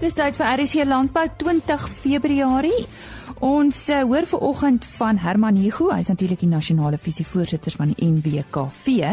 Dis 0.00 0.14
tyd 0.16 0.32
vir 0.32 0.46
RC 0.56 0.86
Landbou 0.88 1.26
20 1.36 1.82
Februarie. 1.92 2.86
Ons 3.44 3.82
uh, 3.92 3.98
hoor 4.08 4.24
ver 4.30 4.40
oggend 4.48 4.84
van 4.96 5.18
Herman 5.20 5.58
Hugo, 5.60 5.90
hy's 5.92 6.08
natuurlik 6.08 6.40
die 6.40 6.48
nasionale 6.48 6.96
visievoorsitter 6.96 7.74
van 7.76 7.90
die 7.92 8.06
NWKV. 8.08 9.10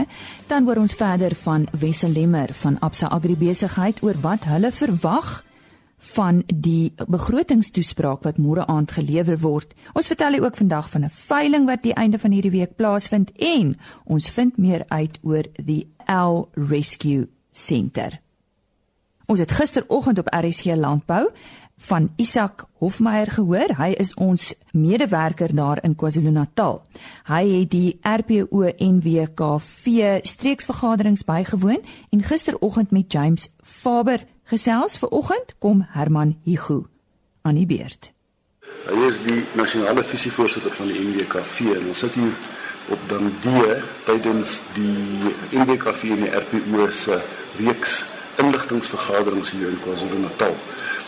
Dan 0.47 0.63
hoor 0.63 0.79
ons 0.79 0.95
verder 0.95 1.35
van 1.41 1.65
Wessel 1.75 2.15
Lemmer 2.15 2.53
van 2.55 2.77
Absa 2.79 3.09
Agribesigheid 3.11 3.99
oor 3.99 4.15
wat 4.23 4.47
hulle 4.47 4.71
verwag 4.71 5.31
van 6.13 6.39
die 6.47 6.93
begrotingstoespraak 7.03 8.23
wat 8.23 8.39
môre 8.39 8.63
aand 8.71 8.93
gelewer 8.95 9.41
word. 9.43 9.73
Ons 9.91 10.07
vertel 10.07 10.39
ook 10.39 10.55
vandag 10.55 10.87
van 10.93 11.03
'n 11.03 11.11
veiling 11.11 11.65
wat 11.67 11.83
die 11.83 11.97
einde 11.99 12.19
van 12.19 12.31
hierdie 12.31 12.55
week 12.55 12.77
plaasvind 12.79 13.31
en 13.35 13.75
ons 14.05 14.29
vind 14.29 14.57
meer 14.57 14.85
uit 14.87 15.19
oor 15.21 15.43
die 15.65 15.83
L 16.07 16.47
Rescue 16.55 17.27
Center. 17.51 18.21
Ons 19.27 19.39
het 19.43 19.51
gisteroggend 19.51 20.19
op 20.19 20.27
RSG 20.31 20.65
Landbou 20.79 21.29
van 21.77 22.13
Isak 22.15 22.63
Hofmeyer 22.79 23.27
gehoor. 23.27 23.73
Hy 23.75 23.89
is 23.99 24.13
ons 24.13 24.53
medewerker 24.71 25.51
daar 25.55 25.81
in 25.83 25.97
KwaZulu-Natal. 25.99 26.79
Hy 27.27 27.41
het 27.49 27.73
die 27.73 27.99
RPO 28.07 28.71
NWKV 28.79 30.23
streeksvergaderings 30.23 31.25
bygewoon 31.27 31.83
en 32.09 32.23
gisteroggend 32.23 32.95
met 32.95 33.11
James 33.11 33.49
Faber 33.59 34.23
gesels. 34.47 34.97
Vanoggend 34.97 35.55
kom 35.59 35.83
Herman 35.91 36.37
Hugo 36.47 36.85
aan 37.41 37.59
die 37.59 37.67
beurt. 37.67 38.13
Hy 38.87 39.07
is 39.11 39.19
die 39.27 39.43
nasionale 39.59 40.07
visievoorsitter 40.07 40.71
van 40.71 40.87
die 40.87 41.03
NWKV 41.03 41.73
en 41.75 41.89
ons 41.91 42.07
sit 42.07 42.15
hier 42.15 42.31
op 42.87 43.09
Dandie 43.11 43.81
tydens 44.07 44.61
die 44.79 45.35
NWKV 45.51 46.15
en 46.15 46.29
die 46.29 46.37
RPO 46.45 46.93
se 46.95 47.25
reeks 47.59 48.05
inligtingvergaderings 48.37 49.51
hier 49.51 49.67
in 49.67 49.79
KwaZulu-Natal. 49.83 50.55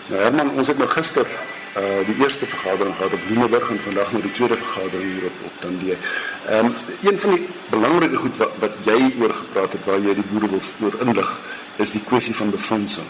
Nou 0.10 0.22
Herman, 0.22 0.52
ons 0.58 0.68
het 0.68 0.78
nou 0.78 0.90
gister 0.90 1.28
uh 1.78 2.06
die 2.06 2.16
eerste 2.24 2.46
vergadering 2.46 2.96
gehad 2.96 3.14
op 3.14 3.26
Bloemberg 3.28 3.70
en 3.70 3.80
vandag 3.80 4.12
nou 4.12 4.22
die 4.22 4.32
tweede 4.32 4.56
vergadering 4.58 5.12
hier 5.14 5.26
op 5.26 5.38
op 5.46 5.52
Tandie. 5.62 5.98
Ehm 6.48 6.66
um, 6.66 6.76
een 7.02 7.20
van 7.20 7.36
die 7.36 7.48
belangrike 7.70 8.18
goed 8.18 8.38
wat 8.38 8.56
wat 8.60 8.72
jy 8.84 9.14
oor 9.22 9.34
gepraat 9.34 9.72
het 9.72 9.86
waar 9.86 10.00
jy 10.00 10.14
die 10.14 10.30
boere 10.32 10.50
wil 10.50 10.62
oor 10.82 10.98
inlig 11.06 11.40
is 11.78 11.92
die 11.92 12.02
kwessie 12.04 12.36
van 12.36 12.50
befondsing. 12.50 13.06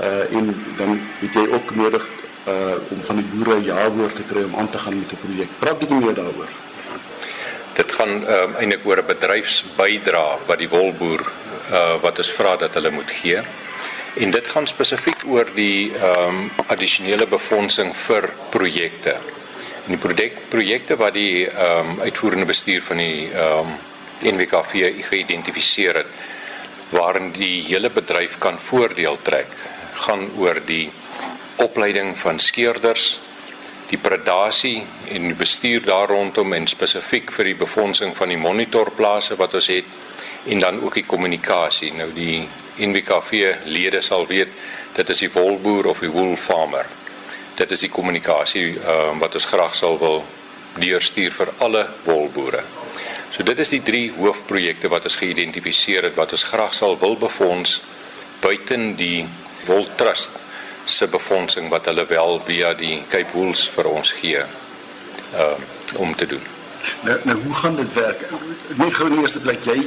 Uh 0.00 0.36
en 0.38 0.54
dan 0.76 1.00
het 1.18 1.34
jy 1.34 1.44
ook 1.52 1.74
nodig 1.74 2.08
uh 2.48 2.78
om 2.88 3.02
van 3.10 3.20
die 3.20 3.28
boere 3.34 3.60
ja 3.64 3.90
woord 3.90 4.16
te 4.16 4.24
kry 4.32 4.42
om 4.42 4.56
aan 4.56 4.70
te 4.70 4.78
gaan 4.78 4.98
met 4.98 5.12
'n 5.12 5.20
projek. 5.26 5.50
Praat 5.58 5.78
bietjie 5.78 6.00
meer 6.00 6.14
daaroor. 6.14 6.52
Dit 7.72 7.92
gaan 7.92 8.26
ehm 8.26 8.48
um, 8.48 8.54
eintlik 8.54 8.86
oor 8.86 8.98
'n 8.98 9.06
bedryfsbydra 9.12 10.26
wat 10.46 10.58
die 10.58 10.68
wolboer 10.68 11.32
uh 11.72 11.96
wat 12.02 12.18
ons 12.18 12.30
vra 12.32 12.56
dat 12.56 12.74
hulle 12.74 12.90
moet 12.90 13.10
gee. 13.10 13.42
En 14.18 14.30
dit 14.30 14.48
gaan 14.48 14.66
spesifiek 14.66 15.26
oor 15.26 15.50
die 15.54 15.92
ehm 15.94 16.28
um, 16.28 16.50
addisionele 16.66 17.26
befondsing 17.26 17.92
vir 18.06 18.30
projekte. 18.50 19.16
En 19.86 19.94
die 19.94 20.00
projek 20.00 20.48
projekte 20.48 20.96
wat 20.96 21.14
die 21.14 21.46
ehm 21.46 21.92
um, 21.92 22.00
uitvoerende 22.00 22.46
bestuur 22.46 22.82
van 22.82 22.96
die 22.96 23.28
ehm 23.32 23.58
um, 23.58 23.76
NWKV 24.18 25.04
geïdentifiseer 25.06 25.94
het 25.94 26.14
waarin 26.90 27.32
die 27.32 27.62
hele 27.62 27.90
bedryf 27.90 28.38
kan 28.38 28.58
voordeel 28.58 29.18
trek, 29.22 29.50
gaan 29.94 30.30
oor 30.36 30.60
die 30.66 30.90
opleiding 31.56 32.16
van 32.18 32.38
skeerders, 32.38 33.18
die 33.88 33.98
predasie 33.98 34.82
en 35.12 35.30
die 35.30 35.36
bestuur 35.36 35.84
daar 35.84 36.08
rondom 36.08 36.52
en 36.52 36.66
spesifiek 36.66 37.30
vir 37.32 37.52
die 37.52 37.58
befondsing 37.60 38.16
van 38.16 38.32
die 38.32 38.40
monitorplase 38.40 39.36
wat 39.40 39.54
ons 39.54 39.70
het 39.72 39.97
en 40.48 40.60
dan 40.60 40.82
ook 40.82 40.94
die 40.94 41.06
kommunikasie. 41.06 41.92
Nou 41.92 42.08
die 42.14 42.48
NWKV 42.78 43.54
lede 43.64 44.00
sal 44.02 44.26
weet 44.26 44.48
dit 44.96 45.10
is 45.10 45.22
die 45.22 45.30
wolboer 45.32 45.90
of 45.92 46.02
die 46.02 46.10
wool 46.10 46.36
farmer. 46.36 46.86
Dit 47.58 47.70
is 47.74 47.84
die 47.86 47.92
kommunikasie 47.92 48.78
uh, 48.78 49.12
wat 49.18 49.34
ons 49.34 49.48
graag 49.50 49.74
sal 49.74 49.98
wil 49.98 50.22
deurstuur 50.78 51.34
vir 51.34 51.52
alle 51.64 51.84
wolboere. 52.04 52.62
So 53.30 53.44
dit 53.44 53.58
is 53.58 53.74
die 53.74 53.82
drie 53.84 54.06
hoofprojekte 54.16 54.88
wat 54.88 55.06
ons 55.10 55.18
geïdentifiseer 55.20 56.08
het 56.08 56.16
wat 56.18 56.32
ons 56.32 56.46
graag 56.48 56.74
sal 56.74 56.98
wil 56.98 57.16
befonds 57.18 57.80
buiten 58.40 58.94
die 58.96 59.26
Wol 59.66 59.88
Trust 59.98 60.30
se 60.88 61.08
befondsing 61.10 61.68
wat 61.68 61.90
hulle 61.90 62.06
wel 62.08 62.38
via 62.46 62.72
die 62.74 63.02
Cape 63.10 63.34
Wools 63.34 63.66
vir 63.74 63.90
ons 63.90 64.12
gee 64.20 64.40
uh, 64.40 65.56
om 66.00 66.14
te 66.16 66.26
doen. 66.26 66.46
Nou, 67.04 67.18
nou 67.22 67.36
hoe 67.42 67.54
gaan 67.54 67.76
dit 67.76 67.92
werk? 67.92 68.24
Net 68.76 68.94
gou 68.94 69.10
in 69.10 69.18
eerste 69.20 69.42
plek 69.44 69.66
jy 69.66 69.82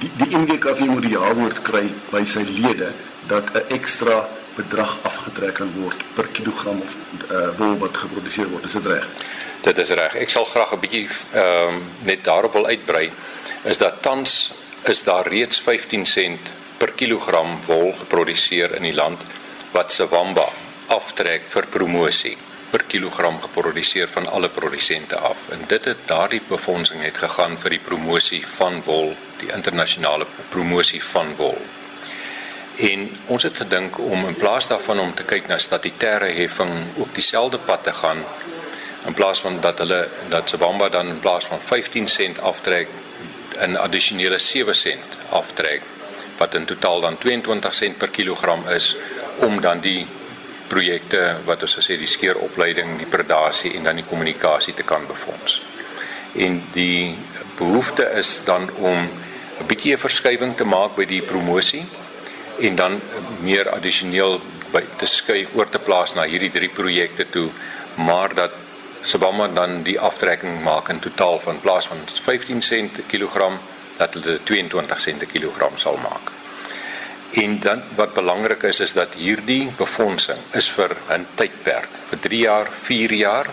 die 0.00 0.10
die 0.16 0.36
NWKV 0.36 0.88
moet 0.90 1.06
die 1.06 1.14
jaarwoord 1.14 1.62
kry 1.62 1.84
by 2.10 2.24
sy 2.24 2.42
lede 2.48 2.92
dat 3.28 3.50
'n 3.54 3.74
ekstra 3.76 4.26
bedrag 4.56 4.98
afgetrek 5.02 5.54
kan 5.54 5.72
word 5.76 6.04
per 6.14 6.26
kilogram 6.32 6.80
of 6.80 6.96
uh, 7.30 7.50
wol 7.58 7.76
wat 7.78 7.96
geproduseer 7.96 8.48
word. 8.48 8.64
Is 8.64 8.72
dit 8.72 8.86
reg? 8.86 9.06
Dit 9.62 9.78
is 9.78 9.90
reg. 9.90 10.14
Ek 10.14 10.30
sal 10.30 10.44
graag 10.44 10.72
'n 10.72 10.80
bietjie 10.80 11.08
ehm 11.32 11.74
um, 11.74 11.82
net 12.04 12.24
daarop 12.24 12.52
wil 12.52 12.66
uitbrei 12.66 13.10
is 13.64 13.78
dat 13.78 14.02
tans 14.02 14.52
is 14.84 15.02
daar 15.02 15.26
reeds 15.28 15.60
15 15.60 16.06
sent 16.06 16.50
per 16.78 16.92
kilogram 16.92 17.58
wol 17.66 17.92
geproduseer 17.98 18.76
in 18.76 18.82
die 18.82 18.94
land 18.94 19.20
wat 19.72 19.92
Sewamba 19.92 20.48
aftrek 20.86 21.42
vir 21.48 21.66
promosie 21.66 22.36
per 22.70 22.82
kilogram 22.86 23.40
geproduseer 23.40 24.08
van 24.08 24.26
alle 24.26 24.48
produsente 24.48 25.16
af. 25.16 25.48
En 25.50 25.64
dit 25.66 25.84
het 25.84 26.06
daardie 26.06 26.42
befondsing 26.48 27.02
het 27.02 27.18
gegaan 27.18 27.58
vir 27.58 27.76
die 27.76 27.82
promosie 27.88 28.44
van 28.56 28.82
wol, 28.84 29.14
die 29.40 29.52
internasionale 29.52 30.26
promosie 30.48 31.02
van 31.04 31.34
wol. 31.36 31.58
En 32.76 33.08
ons 33.26 33.42
het 33.42 33.56
gedink 33.56 33.98
om 33.98 34.26
in 34.28 34.36
plaas 34.36 34.68
daarvan 34.68 35.00
om 35.00 35.14
te 35.14 35.24
kyk 35.24 35.46
na 35.48 35.56
statutêre 35.58 36.28
heffing 36.36 36.74
ook 36.96 37.14
dieselfde 37.14 37.58
pad 37.58 37.84
te 37.84 37.92
gaan 37.92 38.24
in 39.06 39.14
plaas 39.14 39.40
van 39.40 39.60
dat 39.60 39.78
hulle 39.78 40.08
dat 40.28 40.48
Sebamba 40.48 40.88
dan 40.88 41.08
in 41.08 41.18
plaas 41.18 41.46
van 41.46 41.60
15 41.60 42.08
sent 42.08 42.40
aftrek 42.40 42.88
in 43.62 43.76
addisionele 43.76 44.38
7 44.38 44.76
sent 44.76 45.18
aftrek 45.30 45.82
wat 46.36 46.54
in 46.54 46.64
totaal 46.64 47.00
dan 47.00 47.18
22 47.18 47.74
sent 47.74 47.98
per 47.98 48.08
kilogram 48.08 48.68
is 48.68 48.96
om 49.36 49.60
dan 49.60 49.80
die 49.80 50.06
projekte 50.68 51.36
wat 51.44 51.62
ons 51.62 51.76
gesê 51.78 51.96
die 51.98 52.10
skeeropleiding, 52.10 52.96
die 52.98 53.10
predasie 53.10 53.74
en 53.76 53.84
dan 53.88 53.96
die 53.96 54.08
kommunikasie 54.08 54.74
te 54.74 54.82
kan 54.82 55.06
befonds. 55.06 55.60
En 56.36 56.62
die 56.72 57.16
behoefte 57.58 58.10
is 58.18 58.40
dan 58.44 58.70
om 58.76 59.08
'n 59.60 59.66
bietjie 59.66 59.94
'n 59.94 59.98
verskywing 59.98 60.56
te 60.56 60.64
maak 60.64 60.96
by 60.96 61.04
die 61.04 61.22
promosie 61.22 61.86
en 62.60 62.76
dan 62.76 63.00
meer 63.40 63.70
addisioneel 63.70 64.40
by 64.72 64.82
te 64.96 65.06
skuif 65.06 65.48
oor 65.54 65.68
te 65.68 65.78
plaas 65.78 66.14
na 66.14 66.24
hierdie 66.24 66.50
drie 66.50 66.68
projekte 66.68 67.26
toe, 67.30 67.48
maar 67.94 68.34
dat 68.34 68.52
Sabama 69.06 69.46
dan 69.48 69.82
die 69.82 70.00
aftrekking 70.00 70.62
maak 70.62 70.88
in 70.88 70.98
totaal 70.98 71.38
van 71.38 71.60
plaas 71.60 71.86
van 71.86 71.98
15 72.06 72.62
sent 72.62 72.92
per 72.92 73.04
kilogram 73.06 73.58
dat 73.96 74.14
hulle 74.14 74.40
22 74.42 75.00
sent 75.00 75.18
per 75.18 75.30
kilogram 75.30 75.76
sal 75.76 75.96
maak. 76.02 76.32
En 77.36 77.58
dan 77.60 77.82
wat 77.94 78.14
belangrik 78.14 78.62
is 78.62 78.80
is 78.80 78.92
dat 78.96 79.14
hierdie 79.20 79.68
befondsing 79.76 80.38
is 80.56 80.68
vir 80.72 80.96
'n 81.12 81.26
tydperk, 81.34 81.88
vir 82.08 82.18
3 82.18 82.38
jaar, 82.38 82.68
4 82.82 83.12
jaar. 83.12 83.46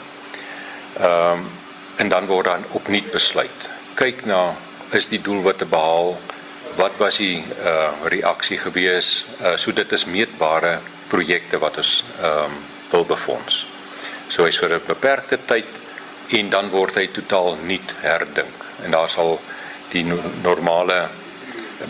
Ehm 0.99 1.31
um, 1.31 1.51
en 1.95 2.09
dan 2.09 2.25
word 2.25 2.45
dan 2.45 2.63
opnuut 2.69 3.11
besluit. 3.11 3.69
Kyk 3.93 4.25
na 4.25 4.55
is 4.91 5.07
die 5.07 5.21
doel 5.21 5.41
wat 5.41 5.57
te 5.57 5.65
behaal? 5.65 6.17
Wat 6.75 6.91
was 6.97 7.17
die 7.17 7.43
uh 7.63 7.91
reaksie 8.03 8.57
gewees? 8.57 9.25
Uh 9.41 9.57
so 9.57 9.71
dit 9.71 9.91
is 9.91 10.05
meetbare 10.05 10.79
projekte 11.07 11.59
wat 11.59 11.77
ons 11.77 12.03
ehm 12.21 12.43
um, 12.45 12.57
wil 12.91 13.05
befonds. 13.05 13.65
So 14.27 14.45
is 14.45 14.57
vir 14.57 14.73
'n 14.73 14.81
beperkte 14.87 15.37
tyd 15.45 15.67
en 16.27 16.49
dan 16.49 16.69
word 16.69 16.95
hy 16.95 17.07
totaal 17.07 17.57
nuut 17.61 17.95
herdink. 18.01 18.65
En 18.83 18.91
daar 18.91 19.09
sal 19.09 19.41
die 19.91 20.03
no 20.03 20.17
normale 20.41 21.09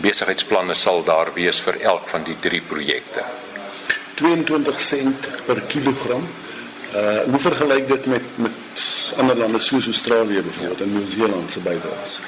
besigheidsplanne 0.00 0.74
sal 0.74 1.04
daar 1.04 1.32
wees 1.34 1.60
vir 1.60 1.80
elk 1.80 2.08
van 2.08 2.24
die 2.24 2.36
drie 2.40 2.62
projekte. 2.62 3.24
22 4.14 4.80
sent 4.80 5.30
per 5.46 5.60
kilogram. 5.68 6.28
Uh 6.94 7.20
hoe 7.30 7.38
vergelyk 7.38 7.88
dit 7.88 8.06
met 8.06 8.38
met 8.38 8.84
ander 9.16 9.36
lande 9.36 9.58
soos 9.58 9.86
Australië 9.86 10.42
byvoorbeeld 10.42 10.80
en 10.80 10.92
Nieu-Seeland 10.92 11.52
se 11.52 11.60
bydraes? 11.60 12.20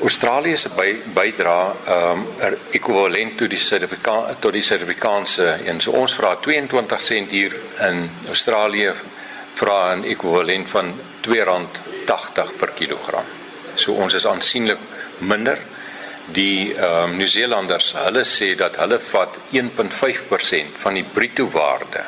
Australië 0.00 0.56
se 0.56 0.68
by, 0.76 0.88
bydra 1.14 1.74
ehm 1.86 2.10
um, 2.10 2.26
er 2.38 2.58
ekwivalent 2.70 3.38
tot 3.38 3.50
die 3.50 3.58
sertifikaat 3.58 4.40
tot 4.40 4.52
die 4.52 4.62
sertifikaanse 4.62 5.46
en 5.64 5.80
so 5.80 5.94
ons 5.96 6.14
vra 6.14 6.34
22 6.36 7.00
sent 7.00 7.30
hier 7.30 7.54
in 7.88 8.10
Australië 8.28 8.92
vra 9.54 9.94
'n 9.94 10.04
ekwivalent 10.04 10.68
van 10.68 10.92
R2.80 11.22 12.56
per 12.58 12.70
kilogram. 12.74 13.24
So 13.74 13.92
ons 13.92 14.14
is 14.14 14.26
aansienlik 14.26 14.78
minder 15.18 15.58
die 16.32 16.72
ehm 16.72 17.10
um, 17.10 17.16
Nieu-Seelanders, 17.16 17.92
hulle 18.00 18.24
sê 18.24 18.54
dat 18.56 18.78
hulle 18.80 19.00
vat 19.10 19.36
1.5% 19.52 20.78
van 20.80 20.94
die 20.94 21.04
bruto 21.04 21.50
waarde 21.52 22.04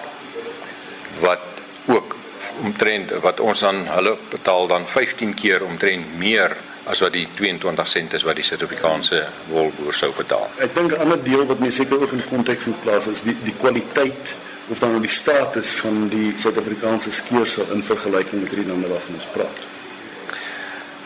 wat 1.21 1.45
ook 1.87 2.17
omtrent 2.65 3.13
wat 3.21 3.41
ons 3.41 3.61
dan 3.61 3.85
hulle 3.87 4.17
betaal 4.31 4.67
dan 4.67 4.87
15 4.89 5.35
keer 5.35 5.65
omtrent 5.65 6.17
meer 6.19 6.57
as 6.87 7.03
wat 7.03 7.13
die 7.13 7.27
22 7.37 7.89
sent 7.89 8.15
is 8.15 8.25
wat 8.25 8.39
die 8.39 8.47
Suid-Afrikaanse 8.47 9.25
wolboer 9.51 9.95
sou 9.95 10.13
betaal. 10.17 10.49
Ek 10.63 10.75
dink 10.75 10.93
'n 10.93 11.01
ander 11.01 11.23
deel 11.23 11.47
wat 11.47 11.59
mense 11.59 11.83
seker 11.83 12.01
ook 12.01 12.13
in 12.13 12.25
konteks 12.29 12.65
moet 12.65 12.83
plaas 12.83 13.07
is 13.07 13.23
die 13.23 13.37
die 13.45 13.57
kwaliteit 13.59 14.37
of 14.69 14.79
dan 14.79 15.01
die 15.01 15.11
status 15.11 15.75
van 15.75 16.09
die 16.09 16.33
Suid-Afrikaanse 16.37 17.13
skeersel 17.13 17.67
in 17.73 17.83
vergelyking 17.83 18.43
met 18.43 18.51
hierdie 18.51 18.73
ander 18.73 18.89
waarvan 18.89 19.15
ons 19.15 19.27
praat. 19.33 19.76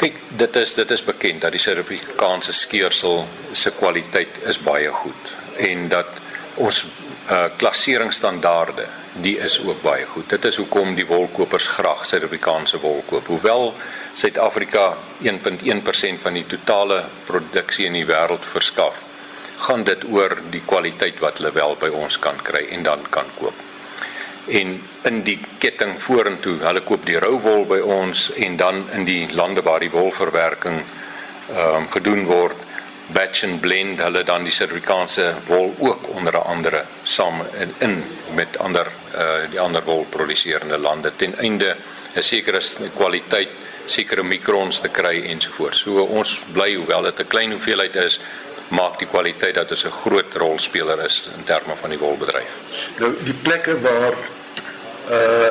Kyk, 0.01 0.17
dit 0.41 0.57
is 0.57 0.71
dit 0.75 0.91
is 0.91 1.03
bekend 1.05 1.43
dat 1.45 1.53
die 1.53 1.61
Suid-Afrikaanse 1.61 2.55
skeersel 2.57 3.27
se 3.53 3.73
kwaliteit 3.77 4.39
is 4.49 4.57
baie 4.65 4.89
goed 5.03 5.35
en 5.61 5.91
dat 5.93 6.09
ons 6.57 6.79
uh 7.29 7.43
klasseringsstandaarde 7.61 8.87
die 9.27 9.37
is 9.39 9.59
ook 9.61 9.83
baie 9.83 10.07
goed. 10.07 10.29
Dit 10.33 10.45
is 10.49 10.57
hoekom 10.57 10.95
die 10.97 11.07
wolkopers 11.07 11.69
graag 11.77 12.07
Suid-Afrikaanse 12.09 12.81
wol 12.81 13.05
koop. 13.11 13.29
Hoewel 13.29 13.75
Suid-Afrika 14.15 14.97
1.1% 15.23 16.25
van 16.25 16.39
die 16.39 16.47
totale 16.49 17.03
produksie 17.29 17.91
in 17.91 18.01
die 18.01 18.07
wêreld 18.09 18.47
verskaf, 18.57 19.05
gaan 19.67 19.85
dit 19.85 20.09
oor 20.09 20.39
die 20.51 20.65
kwaliteit 20.65 21.21
wat 21.21 21.43
hulle 21.43 21.53
wel 21.53 21.77
by 21.81 21.93
ons 21.93 22.17
kan 22.19 22.41
kry 22.41 22.71
en 22.73 22.89
dan 22.89 23.05
kan 23.13 23.29
koop. 23.37 23.70
En 24.47 24.83
in 25.03 25.23
die 25.23 25.39
ketting 25.59 26.01
vorentoe, 26.01 26.59
hulle 26.65 26.81
koop 26.81 27.05
die 27.07 27.19
rou 27.19 27.39
wol 27.41 27.67
by 27.67 27.79
ons 27.81 28.31
en 28.37 28.57
dan 28.57 28.85
in 28.93 29.05
die 29.05 29.29
lande 29.33 29.63
waar 29.63 29.81
die 29.81 29.91
wolverwerking 29.91 30.83
ehm 31.51 31.77
um, 31.77 31.89
gedoen 31.91 32.25
word, 32.27 32.57
batch 33.13 33.43
and 33.45 33.61
blend 33.61 34.01
hulle 34.01 34.23
dan 34.25 34.45
die 34.47 34.53
Suid-Afrikaanse 34.55 35.35
wol 35.49 35.73
ook 35.79 36.09
onder 36.15 36.39
andere 36.39 36.85
saam 37.03 37.43
in, 37.59 37.73
in 37.79 38.05
met 38.35 38.59
ander 38.59 38.87
uh 39.15 39.51
die 39.51 39.61
ander 39.61 39.83
wolproduserende 39.85 40.79
lande 40.79 41.13
ten 41.17 41.35
einde 41.39 41.77
'n 42.15 42.23
sekere 42.23 42.61
kwaliteit 42.97 43.51
sekere 43.87 44.23
mikrons 44.23 44.81
te 44.81 44.89
kry 44.89 45.23
ensovoorts. 45.27 45.79
So 45.79 46.05
ons 46.05 46.39
bly 46.53 46.75
hoewel 46.75 47.03
dit 47.03 47.21
'n 47.21 47.27
klein 47.27 47.51
hoeveelheid 47.51 47.97
is, 47.97 48.21
maak 48.71 48.99
die 48.99 49.09
kwaliteit 49.09 49.55
dat 49.55 49.69
dit 49.69 49.85
'n 49.85 49.99
groot 50.03 50.35
rolspeler 50.35 51.05
is 51.05 51.23
in 51.37 51.45
terme 51.45 51.75
van 51.81 51.91
die 51.91 51.99
wolbedryf. 51.99 52.51
Nou 52.99 53.15
die 53.25 53.35
plekke 53.35 53.81
waar 53.81 54.15
uh 55.11 55.51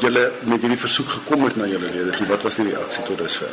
julle 0.00 0.32
met 0.40 0.60
hierdie 0.60 0.78
versoek 0.78 1.08
gekom 1.08 1.44
het 1.44 1.56
na 1.56 1.66
julle 1.66 1.90
lede, 1.90 2.26
wat 2.28 2.42
was 2.42 2.58
die 2.60 2.70
reaksie 2.70 3.04
tot 3.08 3.18
dusver? 3.18 3.52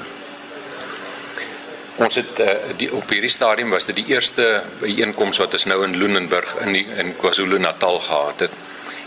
Ons 1.95 2.15
het 2.19 2.39
uh, 2.43 2.55
die 2.77 2.89
op 2.93 3.09
hierdie 3.09 3.31
stadium 3.31 3.71
was 3.71 3.85
dit 3.87 3.95
die 3.95 4.09
eerste 4.11 4.63
byeenkoms 4.81 5.39
wat 5.39 5.53
ons 5.55 5.67
nou 5.71 5.77
in 5.85 5.95
Loenenburg 5.97 6.57
in 6.65 6.75
die, 6.75 6.85
in 6.99 7.13
KwaZulu-Natal 7.15 7.99
gehad 7.99 8.39
het. 8.39 8.57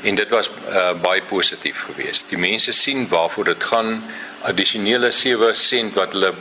En 0.08 0.14
dit 0.14 0.29
was 0.32 0.49
uh, 0.49 0.94
baie 1.02 1.23
positief 1.29 1.82
geweest. 1.91 2.31
Die 2.31 2.38
mense 2.41 2.73
sien 2.73 3.08
waarvoor 3.08 3.44
dit 3.44 3.64
gaan 3.64 4.05
addisionele 4.41 5.11
7 5.11 5.56
sent 5.56 5.99
wat 6.00 6.17
hulle 6.17 6.32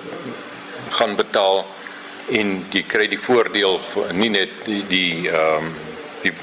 gaan 0.96 1.16
betaal 1.20 1.66
en 2.36 2.66
jy 2.74 2.84
kry 2.88 3.08
die 3.08 3.22
voordeel 3.22 3.80
nie 4.20 4.30
net 4.34 4.66
die 4.66 4.84
die 4.90 5.30
ehm 5.30 5.68
um, 5.68 5.74
die 6.24 6.34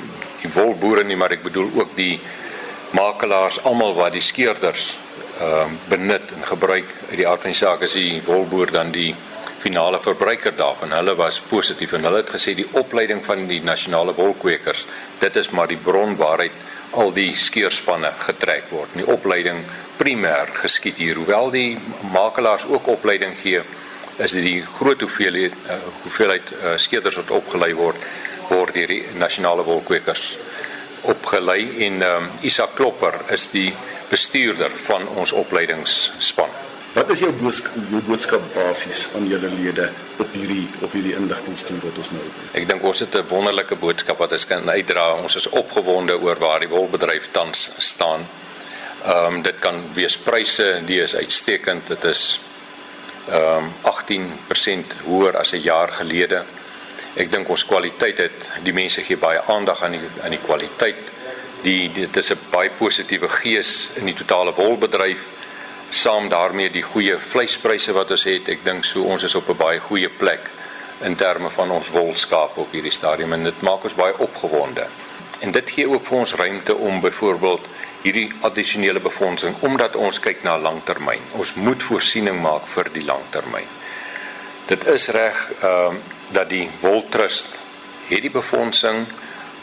die 0.44 0.50
wolboere 0.52 1.04
nie 1.04 1.16
maar 1.16 1.32
ek 1.32 1.42
bedoel 1.44 1.70
ook 1.80 1.94
die 1.96 2.20
makelaars 2.92 3.62
almal 3.64 3.94
wat 3.96 4.12
die 4.12 4.24
skeerders 4.24 4.94
ehm 5.40 5.74
um, 5.74 5.78
benut 5.88 6.34
en 6.36 6.44
gebruik 6.52 6.90
uit 7.10 7.16
die 7.16 7.28
aard 7.28 7.46
van 7.46 7.54
die 7.54 7.62
saak 7.62 7.82
is 7.82 7.96
die 7.98 8.22
wolboer 8.26 8.72
dan 8.72 8.92
die 8.92 9.14
finale 9.64 10.00
verbruiker 10.00 10.52
daarvan 10.56 10.92
hulle 10.92 11.14
was 11.16 11.40
positief 11.40 11.92
en 11.92 12.04
hulle 12.04 12.20
het 12.22 12.32
gesê 12.36 12.54
die 12.54 12.68
opleiding 12.72 13.24
van 13.24 13.46
die 13.48 13.62
nasionale 13.64 14.14
wolkwekers 14.14 14.86
dit 15.20 15.36
is 15.36 15.50
maar 15.50 15.68
die 15.68 15.80
bron 15.80 16.16
waaruit 16.16 16.62
al 16.94 17.10
die 17.14 17.32
skeerspanne 17.34 18.12
getrek 18.22 18.68
word. 18.70 18.92
Die 18.94 19.06
opleiding 19.10 19.64
primêr 19.98 20.50
geskied 20.60 20.98
hier 21.02 21.18
hoewel 21.18 21.50
die 21.54 21.78
makelaars 22.12 22.66
ook 22.70 22.86
opleiding 22.96 23.34
gee 23.40 23.62
is 24.18 24.32
dit 24.32 24.42
die 24.42 24.62
groot 24.62 25.00
hoeveelheid 25.00 25.52
uh, 25.66 25.78
hoeveelheid 26.02 26.52
uh, 26.52 26.76
skeerders 26.76 27.16
wat 27.16 27.30
opgelei 27.30 27.74
word 27.74 27.96
word 28.48 28.74
deur 28.74 28.86
die 28.86 29.04
nasionale 29.18 29.64
wolkwekers 29.64 30.34
opgelei 31.04 31.86
en 31.86 32.02
um, 32.02 32.28
Isak 32.42 32.76
Klopper 32.78 33.18
is 33.34 33.48
die 33.52 33.70
bestuurder 34.08 34.72
van 34.86 35.08
ons 35.20 35.32
opleidingsspan. 35.36 36.52
Wat 36.94 37.10
is 37.10 37.24
jou 37.24 37.32
boodskap, 37.34 37.74
jou 37.90 38.00
boodskap 38.06 38.44
basies 38.54 39.08
aan 39.18 39.26
julle 39.26 39.50
lede 39.50 39.88
op 40.22 40.30
hierdie 40.36 40.68
op 40.86 40.92
hierdie 40.94 41.16
inligtingstoer 41.18 41.80
wat 41.82 41.98
ons 41.98 42.12
nou 42.14 42.22
het? 42.22 42.54
Ek 42.60 42.68
dink 42.70 42.86
ons 42.86 43.02
het 43.02 43.16
'n 43.18 43.26
wonderlike 43.28 43.76
boodskap 43.76 44.18
wat 44.22 44.32
ons 44.32 44.46
kan 44.46 44.70
uitdra. 44.70 45.14
Ons 45.14 45.36
is 45.36 45.48
opgewonde 45.48 46.14
oor 46.20 46.38
waar 46.38 46.60
die 46.60 46.70
wolbedryf 46.70 47.28
tans 47.32 47.70
staan. 47.78 48.28
Ehm 49.04 49.34
um, 49.34 49.42
dit 49.42 49.58
kan 49.58 49.82
wees 49.94 50.16
pryse, 50.16 50.82
die 50.86 51.02
is 51.02 51.16
uitstekend. 51.16 51.86
Dit 51.86 52.04
is 52.04 52.40
ehm 53.28 53.64
um, 53.64 53.72
18% 53.82 55.04
hoër 55.04 55.36
as 55.36 55.52
'n 55.52 55.62
jaar 55.62 55.88
gelede. 55.88 56.44
Ek 57.14 57.30
dink 57.30 57.48
ons 57.48 57.64
kwaliteit 57.64 58.18
het 58.18 58.50
die 58.62 58.72
mense 58.72 59.02
gee 59.02 59.16
baie 59.16 59.40
aandag 59.46 59.82
aan 59.82 59.92
die 59.92 60.00
aan 60.22 60.30
die 60.30 60.44
kwaliteit. 60.46 61.12
Die 61.62 61.92
dit 61.92 62.16
is 62.16 62.30
'n 62.30 62.38
baie 62.50 62.70
positiewe 62.70 63.28
gees 63.28 63.88
in 63.94 64.04
die 64.04 64.14
totale 64.14 64.54
wolbedryf. 64.54 65.22
Saam 65.90 66.28
daarmee 66.28 66.70
die 66.70 66.82
goeie 66.82 67.18
vleispryse 67.18 67.92
wat 67.92 68.10
ons 68.10 68.24
het. 68.24 68.48
Ek 68.48 68.64
dink 68.64 68.84
so 68.84 69.02
ons 69.02 69.22
is 69.22 69.34
op 69.34 69.48
'n 69.48 69.56
baie 69.56 69.80
goeie 69.80 70.08
plek 70.08 70.50
in 71.00 71.16
terme 71.16 71.50
van 71.50 71.70
ons 71.70 71.90
wolskaap 71.90 72.58
op 72.58 72.72
hierdie 72.72 72.92
stadium 72.92 73.32
en 73.32 73.44
dit 73.44 73.60
maak 73.60 73.84
ons 73.84 73.94
baie 73.94 74.18
opgewonde. 74.18 74.86
En 75.38 75.52
dit 75.52 75.70
gee 75.70 75.88
ook 75.88 76.06
vir 76.06 76.18
ons 76.18 76.34
ruimte 76.34 76.74
om 76.76 77.00
byvoorbeeld 77.00 77.66
hierdie 78.04 78.28
addisionele 78.44 79.00
befondsing 79.00 79.56
omdat 79.64 79.96
ons 79.96 80.20
kyk 80.20 80.44
na 80.44 80.58
langtermyn. 80.60 81.22
Ons 81.40 81.54
moet 81.56 81.82
voorsiening 81.82 82.36
maak 82.42 82.68
vir 82.74 82.90
die 82.92 83.04
langtermyn. 83.04 83.68
Dit 84.68 84.84
is 84.92 85.08
reg 85.16 85.40
ehm 85.60 85.96
uh, 85.96 86.12
dat 86.32 86.48
die 86.48 86.64
Woltrust 86.80 87.52
hierdie 88.08 88.32
befondsing 88.32 89.04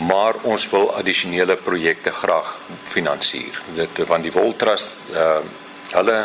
maar 0.05 0.37
ons 0.45 0.67
wil 0.69 0.91
addisionele 0.97 1.55
projekte 1.57 2.11
graag 2.13 2.51
finansier. 2.93 3.57
Dit 3.75 3.97
van 4.07 4.21
die 4.21 4.33
Woltrust 4.33 4.97
ehm 5.13 5.45
uh, 5.45 5.59
hulle 5.91 6.17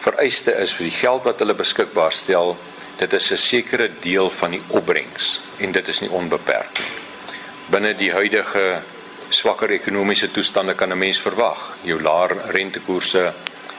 vereiste 0.00 0.54
is 0.56 0.72
vir 0.72 0.86
die 0.88 0.96
geld 0.96 1.26
wat 1.28 1.42
hulle 1.42 1.54
beskikbaar 1.54 2.14
stel, 2.16 2.56
dit 2.96 3.12
is 3.12 3.30
'n 3.32 3.36
sekere 3.36 3.90
deel 4.00 4.30
van 4.30 4.50
die 4.50 4.62
opbrengs 4.68 5.40
en 5.58 5.72
dit 5.72 5.88
is 5.88 6.00
nie 6.00 6.10
onbeperk 6.10 6.78
nie. 6.78 6.94
Binne 7.70 7.94
die 7.94 8.12
huidige 8.12 8.82
swakker 9.30 9.70
ekonomiese 9.70 10.30
toestande 10.30 10.74
kan 10.74 10.92
'n 10.92 10.98
mens 10.98 11.20
verwag. 11.20 11.76
Jou 11.82 12.00
laer 12.02 12.36
rentekoerse 12.50 13.32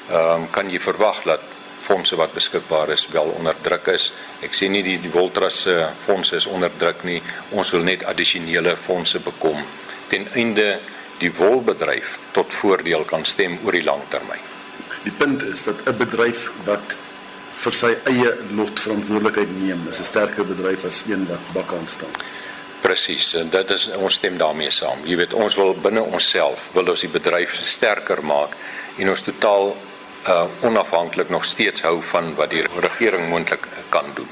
ehm 0.09 0.41
um, 0.41 0.49
kan 0.49 0.69
jy 0.69 0.79
verwag 0.79 1.23
dat 1.23 1.41
fondse 1.81 2.15
wat 2.15 2.33
beskikbaar 2.33 2.89
is 2.89 3.07
wel 3.11 3.33
onder 3.37 3.55
druk 3.61 3.87
is. 3.87 4.13
Ek 4.41 4.53
sê 4.53 4.69
nie 4.69 4.83
die 4.83 5.09
Voltras 5.11 5.61
se 5.61 5.89
fondse 6.05 6.35
is 6.35 6.45
onder 6.45 6.71
druk 6.77 7.03
nie. 7.03 7.21
Ons 7.49 7.71
wil 7.71 7.83
net 7.83 8.03
addisionele 8.03 8.77
fondse 8.77 9.19
bekom 9.19 9.63
ten 10.07 10.27
einde 10.33 10.79
die 11.19 11.31
wolbedryf 11.37 12.17
tot 12.31 12.53
voordeel 12.61 13.05
kan 13.05 13.25
stem 13.25 13.59
oor 13.63 13.71
die 13.71 13.85
lang 13.85 14.01
termyn. 14.09 14.41
Die 15.03 15.13
punt 15.17 15.43
is 15.43 15.63
dat 15.63 15.75
'n 15.85 15.97
bedryf 15.97 16.51
wat 16.65 16.97
vir 17.61 17.73
sy 17.73 17.95
eie 18.09 18.31
lot 18.57 18.79
verantwoordelikheid 18.79 19.51
neem, 19.59 19.87
is 19.89 19.99
'n 19.99 20.03
sterker 20.03 20.45
bedryf 20.45 20.85
as 20.85 21.03
een 21.07 21.27
wat 21.27 21.43
bakkaan 21.53 21.87
staan. 21.87 22.15
Presies, 22.81 23.33
en 23.37 23.49
dit 23.49 23.71
is 23.71 23.87
ons 23.97 24.13
stem 24.13 24.37
daarmee 24.37 24.71
saam. 24.73 25.05
Jy 25.05 25.15
weet, 25.21 25.33
ons 25.33 25.55
wil 25.55 25.75
binne 25.77 26.01
onsself 26.01 26.69
wil 26.73 26.89
ons 26.93 27.05
die 27.05 27.11
bedryf 27.11 27.59
sterker 27.65 28.23
maak 28.25 28.57
en 28.97 29.09
ons 29.09 29.25
totaal 29.25 29.73
uh 30.29 30.45
onafhanklik 30.61 31.29
nog 31.33 31.45
steeds 31.45 31.81
hou 31.81 32.01
van 32.11 32.35
wat 32.37 32.51
die 32.53 32.61
regering 32.79 33.29
moontlik 33.29 33.67
kan 33.89 34.13
doen. 34.15 34.29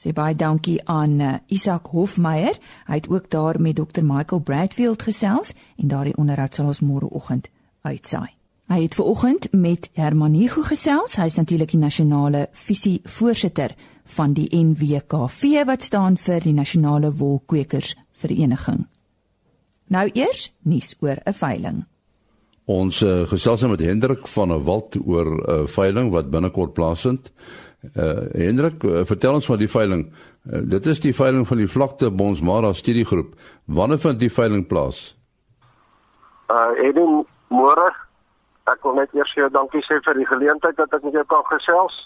Sê 0.00 0.14
baie 0.16 0.32
dankie 0.32 0.78
aan 0.88 1.20
uh, 1.20 1.34
Isak 1.52 1.90
Hofmeyer. 1.92 2.56
Hy 2.88 3.00
het 3.02 3.08
ook 3.12 3.28
daar 3.30 3.60
met 3.60 3.76
Dr 3.76 4.00
Michael 4.00 4.40
Bradfield 4.40 5.02
gesels 5.02 5.52
en 5.76 5.92
daardie 5.92 6.16
onderhoud 6.16 6.54
sal 6.54 6.72
ons 6.72 6.80
môreoggend 6.80 7.50
uitsaai. 7.84 8.39
Hy 8.70 8.84
het 8.84 8.94
ver 8.94 9.04
oggend 9.04 9.48
met 9.52 9.88
Herman 9.98 10.34
Hugo 10.38 10.62
gesels. 10.62 11.16
Hy 11.18 11.24
is 11.26 11.34
natuurlik 11.34 11.72
die 11.72 11.80
nasionale 11.82 12.44
visie 12.54 13.00
voorsitter 13.02 13.72
van 14.14 14.30
die 14.36 14.46
NWKV 14.54 15.64
wat 15.66 15.82
staan 15.82 16.14
vir 16.14 16.44
die 16.44 16.52
Nasionale 16.54 17.08
Wolkwekers 17.18 17.96
Vereniging. 18.14 18.84
Nou 19.90 20.04
eers 20.14 20.52
nuus 20.62 20.94
oor 21.00 21.18
'n 21.18 21.34
veiling. 21.34 21.80
Ons 22.64 23.02
uh, 23.02 23.26
gesels 23.26 23.60
nou 23.60 23.70
met 23.70 23.82
Hendrik 23.82 24.28
van 24.28 24.48
der 24.48 24.62
Walt 24.62 24.94
oor 25.06 25.26
'n 25.26 25.50
uh, 25.50 25.66
veiling 25.66 26.10
wat 26.10 26.30
binnekort 26.30 26.72
plaasvind. 26.72 27.32
Uh, 27.96 28.30
Hendrik, 28.32 28.82
uh, 28.82 29.02
vertel 29.04 29.34
ons 29.34 29.46
van 29.46 29.58
die 29.58 29.70
veiling. 29.70 30.12
Uh, 30.46 30.62
dit 30.62 30.86
is 30.86 31.00
die 31.00 31.14
veiling 31.14 31.46
van 31.46 31.56
die 31.56 31.68
Vlakte 31.68 32.10
Bonsmara 32.10 32.72
Studiegroep. 32.72 33.34
Wanneer 33.64 33.98
vind 33.98 34.20
die 34.20 34.32
veiling 34.32 34.66
plaas? 34.66 35.16
Uh, 36.46 36.86
Edin, 36.86 37.26
môre. 37.48 38.09
Ek 38.72 38.82
wil 38.82 38.94
net 38.94 39.14
eers 39.14 39.34
jou 39.34 39.48
dankie 39.50 39.82
sê 39.86 39.98
vir 40.06 40.14
die 40.14 40.30
geleentheid 40.30 40.76
dat 40.76 40.92
ek 40.94 41.02
met 41.02 41.16
jou 41.18 41.26
kan 41.26 41.44
gesels 41.50 41.96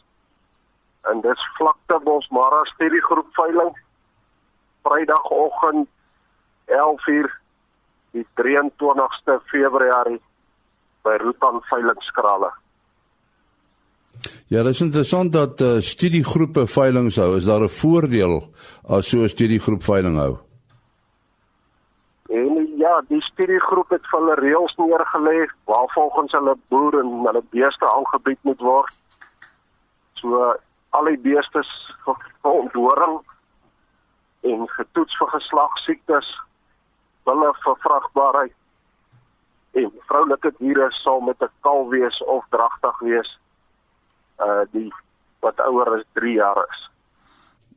en 1.11 1.21
dit 1.21 1.33
is 1.37 1.49
vlakte 1.59 1.99
Bosmara 2.04 2.64
studiegroep 2.73 3.28
veiling 3.37 3.73
Vrydagoggend 4.85 5.88
11:00 6.66 7.33
die 8.14 8.26
23ste 8.40 9.40
Februarie 9.50 10.21
by 11.04 11.16
Rutan 11.21 11.61
veilingskralle. 11.68 12.50
Ja, 14.52 14.62
dit 14.62 14.73
is 14.73 14.80
interessant 14.80 15.33
dat 15.33 15.61
uh, 15.61 15.80
studiegroepe 15.80 16.66
veilinge 16.71 17.21
hou. 17.21 17.37
Is 17.37 17.49
daar 17.49 17.64
'n 17.64 17.68
voordeel 17.68 18.37
as 18.88 19.09
so 19.09 19.18
'n 19.18 19.28
studiegroep 19.28 19.83
veiling 19.83 20.16
hou? 20.16 20.37
En 22.28 22.63
ja, 22.85 23.00
die 23.09 23.23
studiegroep 23.23 23.91
het 23.95 24.07
hulle 24.12 24.35
reëls 24.41 24.75
neergelê 24.81 25.47
waar 25.71 25.88
volgens 25.95 26.33
hulle 26.37 26.57
boere 26.69 27.00
en 27.00 27.12
hulle 27.26 27.43
beeste 27.55 27.88
aangebied 27.97 28.41
moet 28.49 28.61
word. 28.61 28.97
So 30.21 30.43
al 30.97 31.11
die 31.11 31.21
beeste 31.29 31.62
vir 32.05 32.50
ontdoring 32.50 33.21
en 34.50 34.67
getoets 34.76 35.17
vir 35.21 35.33
geslagsiektes, 35.37 36.29
hulle 37.31 37.55
vir 37.64 37.81
vrugbaarheid 37.87 38.61
en 39.81 39.91
vroulike 40.11 40.53
diere 40.59 40.91
sal 41.00 41.21
met 41.21 41.41
'n 41.43 41.50
kalf 41.67 41.88
wees 41.88 42.19
of 42.37 42.45
dragtig 42.50 43.00
wees 43.00 43.31
uh 44.41 44.62
die 44.73 44.93
wat 45.41 45.61
ouer 45.61 45.88
as 45.97 46.05
3 46.12 46.33
jaar 46.33 46.67
is. 46.71 46.91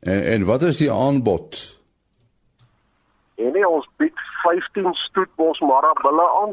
En 0.00 0.22
en 0.34 0.44
wat 0.44 0.62
is 0.62 0.76
die 0.76 0.92
aanbod? 0.92 1.77
En 3.38 3.52
nee, 3.52 3.68
ons 3.68 3.88
bied 3.96 4.18
15 4.42 4.94
stoetbos 4.94 5.60
marabulle 5.60 6.26
aan. 6.40 6.52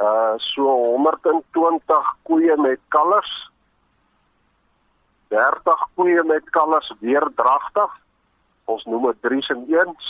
Uh 0.00 0.32
so 0.36 0.64
120 0.82 2.14
koeie 2.22 2.56
met 2.56 2.80
kalvers. 2.88 3.50
30 5.28 5.88
koeie 5.94 6.22
met 6.24 6.50
kalvers 6.50 6.92
weer 7.00 7.28
dragtig. 7.34 7.98
Ons 8.64 8.84
noem 8.84 9.04
dit 9.10 9.20
dries 9.28 9.50
en 9.52 9.66
eens. 9.68 10.08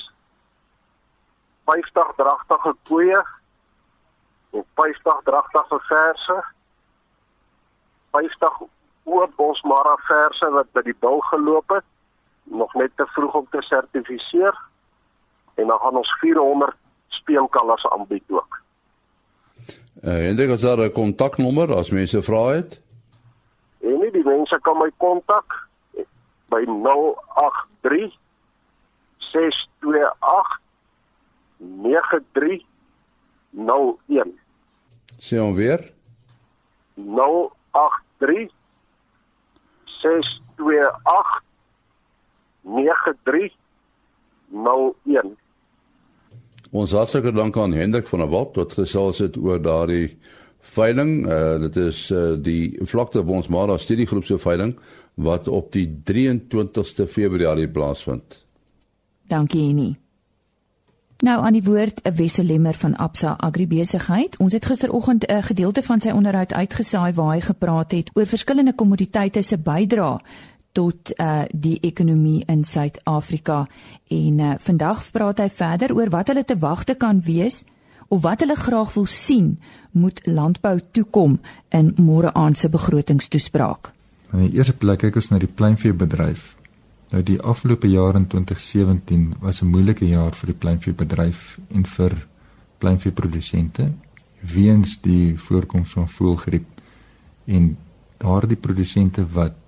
50 1.64 2.12
dragtige 2.16 2.74
koeie 2.88 3.24
en 4.50 4.64
50 4.74 5.20
dragtige 5.24 5.80
verse. 5.88 6.38
50 8.10 8.62
oop 9.04 9.34
bosmara 9.36 9.96
verse 10.06 10.50
wat 10.54 10.70
by 10.78 10.82
die 10.86 10.96
bil 11.02 11.20
geloop 11.30 11.74
het, 11.74 11.84
nog 12.44 12.74
net 12.74 12.94
te 12.96 13.06
vroeg 13.18 13.34
om 13.42 13.46
te 13.50 13.62
sertifiseer. 13.66 14.54
En 15.56 15.66
dan 15.66 15.78
gaan 15.78 15.96
ons 15.96 16.18
400 16.20 16.76
speenkalvers 17.08 17.88
aanbied 17.88 18.22
ook. 18.28 18.60
Eh, 20.00 20.12
uh, 20.12 20.28
en 20.28 20.36
dit 20.36 20.50
is 20.50 20.60
daar 20.60 20.78
'n 20.78 20.92
kontaknommer 20.92 21.74
as 21.74 21.90
mense 21.90 22.22
vra 22.22 22.46
het. 22.46 22.80
En 23.80 23.98
nie 23.98 24.10
die 24.10 24.24
mense 24.24 24.58
kan 24.62 24.78
my 24.78 24.90
kontak 24.96 25.68
by 26.48 26.64
083 26.64 28.18
628 29.18 30.60
9301. 31.56 34.38
Sê 35.18 35.38
hom 35.38 35.54
weer. 35.54 35.92
083 36.94 38.52
628 39.84 41.42
9301. 42.60 45.36
Ons 46.70 46.92
hartlike 46.92 47.32
dank 47.32 47.56
aan 47.56 47.72
Hendrik 47.72 48.08
van 48.08 48.18
der 48.18 48.28
Walt 48.28 48.56
wat 48.56 48.72
gesels 48.72 49.18
het 49.18 49.36
oor 49.36 49.62
daardie 49.62 50.16
veiling. 50.74 51.26
Uh 51.26 51.60
dit 51.60 51.76
is 51.76 52.10
uh 52.10 52.34
die 52.42 52.78
Vlakte 52.82 53.22
Bonsmara 53.22 53.78
studiegroep 53.78 54.24
se 54.24 54.38
veiling 54.38 54.74
wat 55.14 55.48
op 55.48 55.70
die 55.72 55.86
23ste 56.10 57.06
Februarie 57.08 57.68
plaasvind. 57.68 58.44
Dankie 59.28 59.68
Annie. 59.68 59.96
Nou 61.24 61.40
aan 61.40 61.52
die 61.52 61.64
woord 61.64 62.00
'n 62.04 62.14
Wesselemmer 62.14 62.74
van 62.74 62.96
Absa 62.96 63.36
Agribesigheid. 63.38 64.36
Ons 64.38 64.52
het 64.52 64.66
gisteroggend 64.66 65.26
'n 65.26 65.42
gedeelte 65.42 65.82
van 65.82 66.00
sy 66.00 66.10
onderhoud 66.10 66.52
uitgesaai 66.52 67.12
waar 67.12 67.32
hy 67.32 67.40
gepraat 67.40 67.92
het 67.92 68.10
oor 68.12 68.26
verskillende 68.26 68.74
kommoditeite 68.74 69.42
se 69.42 69.58
bydrae 69.58 70.20
tot 70.76 71.12
uh 71.16 71.44
die 71.52 71.78
ekonomie 71.88 72.42
in 72.52 72.64
Suid-Afrika 72.64 73.64
en 74.12 74.40
uh 74.40 74.52
vandag 74.66 75.06
praat 75.12 75.40
hy 75.44 75.48
verder 75.48 75.94
oor 75.96 76.12
wat 76.14 76.32
hulle 76.32 76.44
te 76.44 76.58
wagte 76.58 76.94
kan 76.94 77.22
wees 77.24 77.64
of 78.08 78.22
wat 78.22 78.44
hulle 78.44 78.56
graag 78.56 78.92
wil 78.94 79.08
sien 79.10 79.56
moet 79.90 80.20
landbou 80.26 80.78
toekom 80.92 81.40
in 81.74 81.94
môre 81.96 82.34
aand 82.34 82.58
se 82.58 82.68
begrotingstoespraak. 82.68 83.92
In 84.32 84.46
die 84.46 84.58
eerste 84.58 84.76
plek 84.76 85.00
kyk 85.02 85.16
ons 85.16 85.32
na 85.32 85.40
die 85.42 85.50
kleinveebedryf 85.50 86.56
Nou 87.14 87.22
die 87.22 87.38
afgelope 87.40 87.86
jaar 87.86 88.16
in 88.18 88.26
2017 88.26 89.34
was 89.40 89.62
'n 89.62 89.70
moeilike 89.70 90.08
jaar 90.08 90.34
vir 90.34 90.46
die 90.46 90.58
pleinveebedryf 90.58 91.58
en 91.68 91.86
vir 91.86 92.26
pleinveeprodusente 92.78 93.92
weens 94.40 94.98
die 95.00 95.38
voorkoms 95.38 95.90
van 95.90 96.08
voëlgriep 96.08 96.66
en 97.44 97.76
daardie 98.16 98.56
produsente 98.56 99.26
wat 99.32 99.65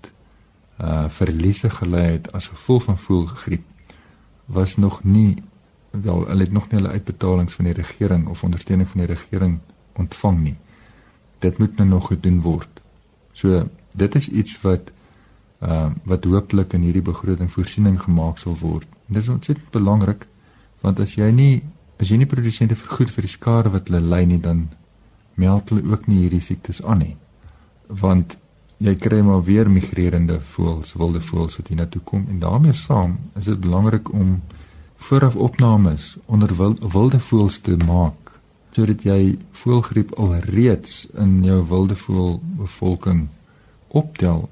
uh 0.80 1.08
verliese 1.08 1.70
gelei 1.70 2.12
het 2.12 2.32
as 2.32 2.46
gevolg 2.48 2.84
van 2.84 2.98
voëlgriep 2.98 3.64
was 4.46 4.76
nog 4.76 5.04
nie 5.04 5.42
wel 5.90 6.26
hulle 6.26 6.44
het 6.44 6.52
nog 6.52 6.68
nie 6.70 6.78
hulle 6.80 6.92
uitbetalings 6.92 7.54
van 7.54 7.64
die 7.64 7.74
regering 7.74 8.28
of 8.28 8.44
ondersteuning 8.44 8.88
van 8.88 9.00
die 9.00 9.14
regering 9.14 9.58
ontvang 9.92 10.38
nie. 10.40 10.56
Dit 11.38 11.58
moet 11.58 11.76
nou 11.76 11.88
nog 11.88 12.06
gedoen 12.06 12.40
word. 12.40 12.80
So 13.32 13.68
dit 13.94 14.14
is 14.14 14.28
iets 14.28 14.60
wat 14.60 14.92
uh 15.62 15.90
wat 16.04 16.24
hooplik 16.24 16.72
in 16.72 16.86
hierdie 16.86 17.02
begroting 17.02 17.50
voorsiening 17.50 18.00
gemaak 18.02 18.38
sal 18.38 18.56
word. 18.60 18.86
En 19.08 19.14
dit 19.14 19.22
is 19.22 19.28
ontsettend 19.28 19.70
belangrik 19.70 20.26
want 20.80 21.00
as 21.00 21.14
jy 21.14 21.30
nie 21.30 21.62
as 21.98 22.08
jy 22.08 22.16
nie 22.16 22.30
produsente 22.30 22.76
vergoed 22.78 23.10
vir 23.10 23.26
die 23.26 23.32
skade 23.32 23.70
wat 23.74 23.88
hulle 23.88 24.00
ly 24.00 24.24
nie 24.24 24.40
dan 24.40 24.68
meld 25.34 25.70
hulle 25.70 25.90
ook 25.90 26.06
nie 26.06 26.20
hierdie 26.22 26.42
siektes 26.42 26.82
aan 26.82 27.02
nie. 27.02 27.16
Want 27.86 28.38
jy 28.78 28.94
kry 28.96 29.20
maar 29.26 29.42
weer 29.42 29.70
migrerende 29.70 30.40
voëls, 30.54 30.92
wilde 30.94 31.20
voëls 31.20 31.58
wat 31.58 31.68
hier 31.68 31.80
na 31.80 31.86
toe 31.86 32.02
kom 32.04 32.26
en 32.30 32.38
daarmee 32.38 32.72
saam 32.72 33.18
is 33.36 33.50
dit 33.50 33.60
belangrik 33.60 34.12
om 34.12 34.38
vooraf 35.08 35.36
opnames 35.36 36.16
onder 36.26 36.54
wilde 36.56 37.20
voëls 37.20 37.58
te 37.58 37.76
maak 37.86 38.28
sodat 38.76 39.02
jy 39.02 39.38
voëlgriep 39.62 40.12
al 40.22 40.36
reeds 40.46 41.08
in 41.18 41.40
jou 41.42 41.58
wilde 41.66 41.96
voël 41.96 42.38
bevolking 42.60 43.26
optel 43.88 44.48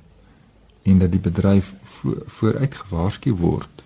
en 0.86 0.98
dat 0.98 1.12
die 1.12 1.20
bedryf 1.20 1.74
vo 1.96 2.14
vooruit 2.38 2.74
gewaarsku 2.74 3.32
word. 3.34 3.84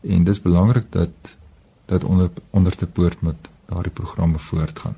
En 0.00 0.24
dis 0.24 0.42
belangrik 0.42 0.92
dat 0.92 1.36
dat 1.90 2.04
onder 2.04 2.30
onderste 2.50 2.86
poort 2.86 3.20
met 3.20 3.48
daardie 3.66 3.92
programme 3.92 4.38
voortgaan. 4.38 4.96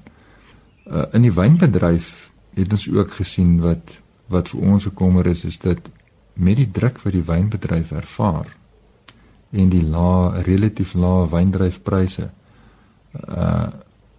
Uh, 0.86 1.02
in 1.12 1.24
die 1.24 1.32
wynbedryf 1.32 2.30
het 2.54 2.72
ons 2.72 2.88
ook 2.90 3.14
gesien 3.16 3.60
wat 3.60 4.01
wat 4.26 4.48
vir 4.48 4.60
ons 4.60 4.84
gekommer 4.84 5.26
is 5.26 5.44
is 5.44 5.58
dat 5.58 5.90
met 6.34 6.56
die 6.56 6.70
druk 6.70 7.00
wat 7.02 7.12
die 7.12 7.26
wynbedryf 7.26 7.92
ervaar 7.92 8.56
en 9.50 9.68
die 9.68 9.84
lae 9.84 10.42
relatief 10.42 10.94
lae 10.94 11.28
wyndryfpryse 11.28 12.30
uh 13.28 13.70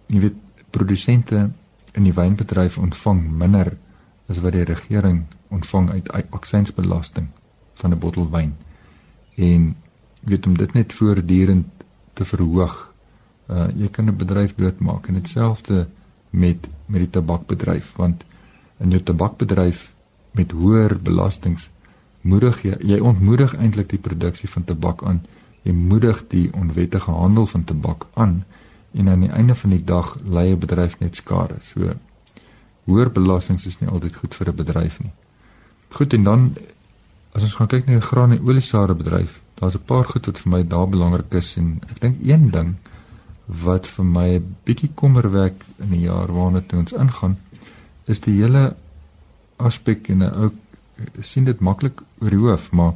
jy 0.06 0.20
weet 0.20 0.36
produsente 0.70 1.50
in 1.94 2.04
die 2.04 2.14
wynbedryf 2.14 2.78
ontvang 2.78 3.22
minder 3.42 3.72
as 4.28 4.40
wat 4.44 4.52
die 4.56 4.66
regering 4.68 5.24
ontvang 5.54 5.90
uit 5.90 6.10
aksiesbelasting 6.12 7.28
van 7.74 7.92
'n 7.92 7.98
bottel 7.98 8.30
wyn. 8.30 8.56
En 9.34 9.76
weet 10.22 10.46
om 10.46 10.56
dit 10.56 10.72
net 10.72 10.92
voortdurend 10.92 11.66
te 12.12 12.24
verhoog, 12.24 12.92
uh 13.48 13.68
jy 13.76 13.88
kan 13.88 14.08
'n 14.08 14.16
bedryf 14.16 14.54
doodmaak 14.54 15.08
en 15.08 15.14
ditselfde 15.14 15.88
met 16.30 16.68
met 16.86 17.00
die 17.00 17.10
tabakbedryf 17.10 17.92
want 17.96 18.24
in 18.78 18.90
jou 18.90 19.02
tabakbedryf 19.02 19.92
met 20.34 20.52
hoër 20.52 20.96
belastings 21.02 21.68
moedig 22.20 22.62
jy 22.64 22.76
jy 22.92 22.98
ontmoedig 23.00 23.54
eintlik 23.56 23.88
die 23.92 24.00
produksie 24.00 24.48
van 24.48 24.64
tabak 24.64 25.04
aan. 25.04 25.22
Jy 25.62 25.72
moedig 25.72 26.22
die 26.28 26.48
onwettige 26.52 27.10
handel 27.10 27.46
van 27.46 27.64
tabak 27.64 28.06
aan 28.14 28.44
en 28.94 29.08
aan 29.08 29.26
die 29.26 29.32
einde 29.32 29.54
van 29.54 29.70
die 29.70 29.84
dag 29.84 30.16
lei 30.24 30.52
'n 30.52 30.58
bedryf 30.58 30.98
net 31.00 31.16
skade. 31.16 31.58
So 31.62 31.94
hoër 32.84 33.10
belastings 33.10 33.66
is 33.66 33.80
nie 33.80 33.88
altyd 33.88 34.16
goed 34.16 34.34
vir 34.34 34.48
'n 34.48 34.56
bedryf 34.56 35.00
nie. 35.02 35.12
Goed 35.90 36.12
en 36.12 36.24
dan 36.24 36.56
as 37.32 37.42
ons 37.42 37.54
gaan 37.54 37.66
kyk 37.66 37.86
na 37.86 37.92
die 37.92 38.08
graan 38.08 38.32
en 38.32 38.44
oliesare 38.46 38.94
bedryf, 38.94 39.40
daar's 39.54 39.74
'n 39.74 39.84
paar 39.86 40.04
goed 40.04 40.26
wat 40.26 40.38
vir 40.38 40.50
my 40.50 40.62
daar 40.66 40.88
belangrik 40.88 41.34
is 41.34 41.56
en 41.56 41.80
ek 41.90 42.00
dink 42.00 42.16
een 42.22 42.50
ding 42.50 42.74
wat 43.46 43.86
vir 43.86 44.04
my 44.04 44.28
'n 44.36 44.56
bietjie 44.64 44.90
kommer 44.94 45.30
wek 45.30 45.54
in 45.78 45.90
die 45.90 46.00
jaar 46.00 46.32
waarna 46.32 46.60
toe 46.60 46.78
ons 46.78 46.92
ingaan, 46.92 47.36
is 48.06 48.20
die 48.20 48.42
hele 48.42 48.76
aspek 49.56 50.08
en 50.08 50.22
ook 50.32 50.54
sien 51.20 51.44
dit 51.44 51.60
maklik 51.60 52.02
oor 52.20 52.30
die 52.30 52.38
hoof, 52.38 52.70
maar 52.72 52.94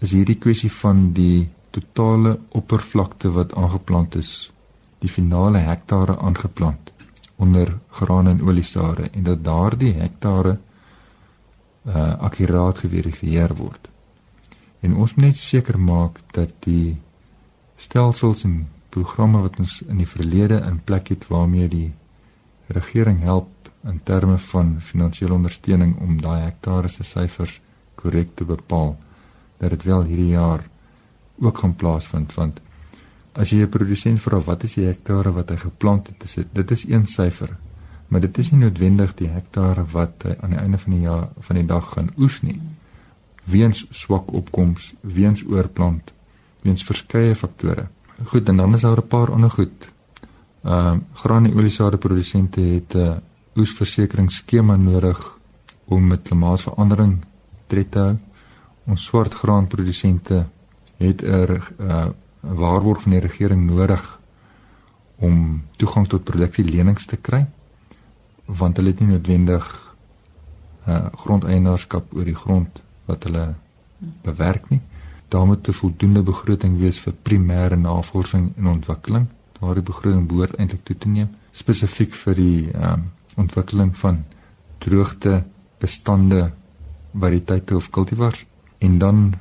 is 0.00 0.14
hierdie 0.16 0.38
kwessie 0.38 0.70
van 0.72 1.10
die 1.14 1.48
totale 1.70 2.38
oppervlakte 2.56 3.30
wat 3.34 3.54
aangeplant 3.54 4.16
is, 4.18 4.50
die 4.98 5.10
finale 5.10 5.62
hektare 5.64 6.18
aangeplant 6.18 6.90
onder 7.40 7.72
graan 7.96 8.28
en 8.28 8.42
oliesare 8.42 9.08
en 9.10 9.24
dat 9.24 9.44
daardie 9.44 9.94
hektare 9.96 10.58
uh 11.88 12.10
akkuraat 12.20 12.82
geverifieer 12.82 13.54
word. 13.56 13.88
En 14.84 14.96
ons 14.96 15.14
moet 15.14 15.30
net 15.30 15.38
seker 15.40 15.78
maak 15.80 16.20
dat 16.36 16.52
die 16.66 16.98
stelsels 17.76 18.44
en 18.44 18.68
programme 18.92 19.40
wat 19.40 19.56
ons 19.62 19.80
in 19.88 20.02
die 20.02 20.08
verlede 20.08 20.60
in 20.66 20.80
plek 20.84 21.08
het 21.08 21.24
waarmee 21.32 21.68
die 21.68 21.88
regering 22.68 23.22
help 23.24 23.48
in 23.84 24.00
terme 24.02 24.38
van 24.38 24.80
finansiële 24.80 25.32
ondersteuning 25.32 25.96
om 26.00 26.20
daai 26.20 26.40
hektare 26.42 26.88
se 26.88 27.04
syfers 27.04 27.60
korrek 27.94 28.34
te 28.34 28.44
bepaal 28.44 28.96
dat 29.58 29.70
dit 29.70 29.82
wel 29.82 30.02
hierdie 30.02 30.32
jaar 30.34 30.68
ook 31.38 31.58
gaan 31.58 31.76
plaasvind. 31.76 32.34
Want 32.34 32.60
as 33.32 33.50
jy 33.50 33.62
'n 33.62 33.68
produsent 33.68 34.20
vra 34.20 34.40
wat 34.40 34.62
is 34.62 34.74
die 34.74 34.86
hektare 34.86 35.32
wat 35.32 35.50
hy 35.50 35.56
geplant 35.56 36.06
het? 36.06 36.24
Is 36.24 36.34
dit 36.34 36.46
dit 36.52 36.70
is 36.70 36.84
een 36.88 37.06
syfer 37.06 37.56
maar 38.10 38.20
dit 38.20 38.38
is 38.38 38.50
nie 38.50 38.64
noodwendig 38.64 39.12
die 39.20 39.28
hektare 39.30 39.84
wat 39.92 40.24
hy 40.26 40.34
aan 40.42 40.54
die 40.54 40.58
einde 40.58 40.78
van 40.82 40.94
die 40.96 41.04
jaar 41.04 41.28
van 41.46 41.58
die 41.60 41.66
dag 41.66 41.92
gaan 41.92 42.10
oes 42.18 42.40
nie. 42.42 42.58
Weens 43.46 43.84
swak 43.94 44.32
opkoms 44.34 44.90
weens 45.00 45.44
oorplant 45.46 46.10
weens 46.66 46.82
verskeie 46.84 47.36
faktore. 47.38 47.86
Goed 48.32 48.50
en 48.50 48.58
dan 48.60 48.74
is 48.74 48.82
daar 48.82 48.98
'n 48.98 49.08
paar 49.08 49.30
ander 49.32 49.50
goed. 49.50 49.88
Ehm 50.64 50.96
uh, 50.96 50.98
graan 51.22 51.44
en 51.44 51.54
oliesade 51.54 51.96
produsente 51.96 52.60
het 52.60 52.94
'n 52.94 52.98
uh, 52.98 53.16
oesversekeringsskema 53.56 54.76
nodig 54.76 55.38
om 55.84 56.06
met 56.06 56.22
klimaatsverandering 56.22 57.18
tred 57.66 57.90
te 57.90 57.98
hou 57.98 58.16
ons 58.90 59.04
swartgraanprodusente 59.04 60.46
het 60.98 61.22
'n 61.22 61.26
er, 61.26 61.72
uh, 61.80 62.06
waarborg 62.40 63.02
van 63.02 63.12
die 63.12 63.20
regering 63.20 63.66
nodig 63.66 64.18
om 65.16 65.62
toegang 65.76 66.08
tot 66.08 66.24
produksielenings 66.24 67.06
te 67.06 67.16
kry 67.16 67.46
want 68.46 68.76
hulle 68.76 68.90
het 68.90 69.00
nie 69.00 69.08
noodwendig 69.08 69.66
uh, 70.88 71.06
grondeienaarskap 71.22 72.14
oor 72.14 72.24
die 72.24 72.34
grond 72.34 72.82
wat 73.06 73.24
hulle 73.24 73.54
bewerk 74.22 74.68
nie. 74.70 74.80
Daar 75.28 75.46
moet 75.46 75.68
'n 75.68 75.72
voldoende 75.72 76.22
begroting 76.22 76.78
wees 76.78 76.98
vir 76.98 77.14
primêre 77.22 77.76
navorsing 77.76 78.52
en 78.56 78.66
ontwikkeling. 78.66 79.26
Daardie 79.60 79.82
begroting 79.82 80.26
behoort 80.26 80.54
eintlik 80.54 80.84
toe 80.84 80.98
te 80.98 81.08
neem 81.08 81.28
spesifiek 81.50 82.14
vir 82.14 82.34
die 82.34 82.70
um, 82.74 83.10
ontwikkeling 83.36 83.92
van 83.98 84.24
droogte 84.78 85.42
bestande 85.78 86.50
variëteite 87.12 87.76
of 87.76 87.90
kultivars 87.90 88.46
en 88.78 88.98
dan 88.98 89.32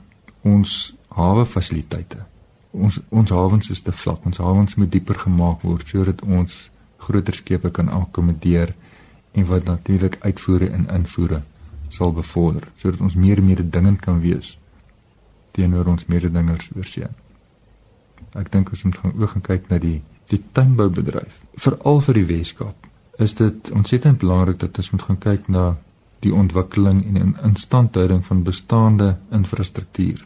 ons 0.41 0.95
hawe 1.15 1.45
fasiliteite. 1.45 2.23
Ons 2.71 2.99
ons 3.09 3.29
hawens 3.29 3.69
is 3.69 3.81
te 3.81 3.91
vlak. 3.91 4.25
Ons 4.25 4.37
hawens 4.37 4.75
moet 4.75 4.91
dieper 4.91 5.17
gemaak 5.17 5.61
word 5.65 5.87
sodat 5.87 6.21
ons 6.21 6.69
groter 6.99 7.33
skepe 7.33 7.71
kan 7.71 7.89
akkommodeer 7.89 8.75
en 9.31 9.45
wat 9.45 9.65
natuurlik 9.65 10.17
uitvoere 10.19 10.69
en 10.69 10.87
invoere 10.93 11.41
sal 11.89 12.13
bevorder 12.13 12.67
sodat 12.77 13.01
ons 13.01 13.15
meer 13.15 13.41
meer 13.43 13.63
dingend 13.63 14.01
kan 14.01 14.19
wees 14.21 14.57
teenoor 15.51 15.87
ons 15.89 16.05
mededingers 16.05 16.69
oor 16.75 16.85
see. 16.85 17.07
Ek 18.37 18.51
dink 18.53 18.69
ons 18.69 18.83
moet 18.85 18.97
gaan 19.01 19.15
ook 19.15 19.33
gaan 19.33 19.45
kyk 19.47 19.69
na 19.71 19.79
die 19.81 19.99
die 20.29 20.41
tuinboubedryf. 20.53 21.39
Veral 21.57 22.03
vir 22.05 22.19
die 22.19 22.27
Weskaap 22.29 22.88
is 23.19 23.35
dit 23.35 23.71
ontsettend 23.71 24.17
belangrik 24.17 24.59
dat 24.59 24.77
ons 24.77 24.91
moet 24.91 25.05
gaan 25.07 25.17
kyk 25.17 25.47
na 25.47 25.65
die 26.23 26.33
ontwikkeling 26.33 27.03
en 27.19 27.35
instandhouding 27.43 28.25
van 28.25 28.43
bestaande 28.43 29.17
infrastruktuur 29.35 30.25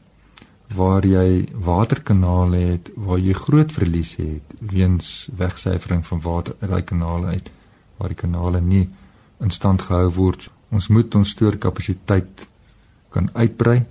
waar 0.73 1.05
jy 1.05 1.45
waterkanale 1.53 2.57
het 2.57 2.89
waar 2.95 3.19
jy 3.21 3.33
groot 3.37 3.71
verliese 3.71 4.21
het 4.21 4.53
weens 4.73 5.29
wegsyfering 5.37 6.05
van 6.05 6.21
water 6.21 6.55
uit 6.61 6.69
daai 6.69 6.81
kanale 6.81 7.27
uit 7.27 7.51
waar 7.97 8.09
die 8.09 8.21
kanale 8.21 8.61
nie 8.61 8.87
in 9.43 9.51
stand 9.51 9.81
gehou 9.81 10.09
word. 10.15 10.49
Ons 10.71 10.87
moet 10.87 11.15
ons 11.15 11.29
stoorkapasiteit 11.29 12.47
kan 13.09 13.29
uitbrei 13.33 13.83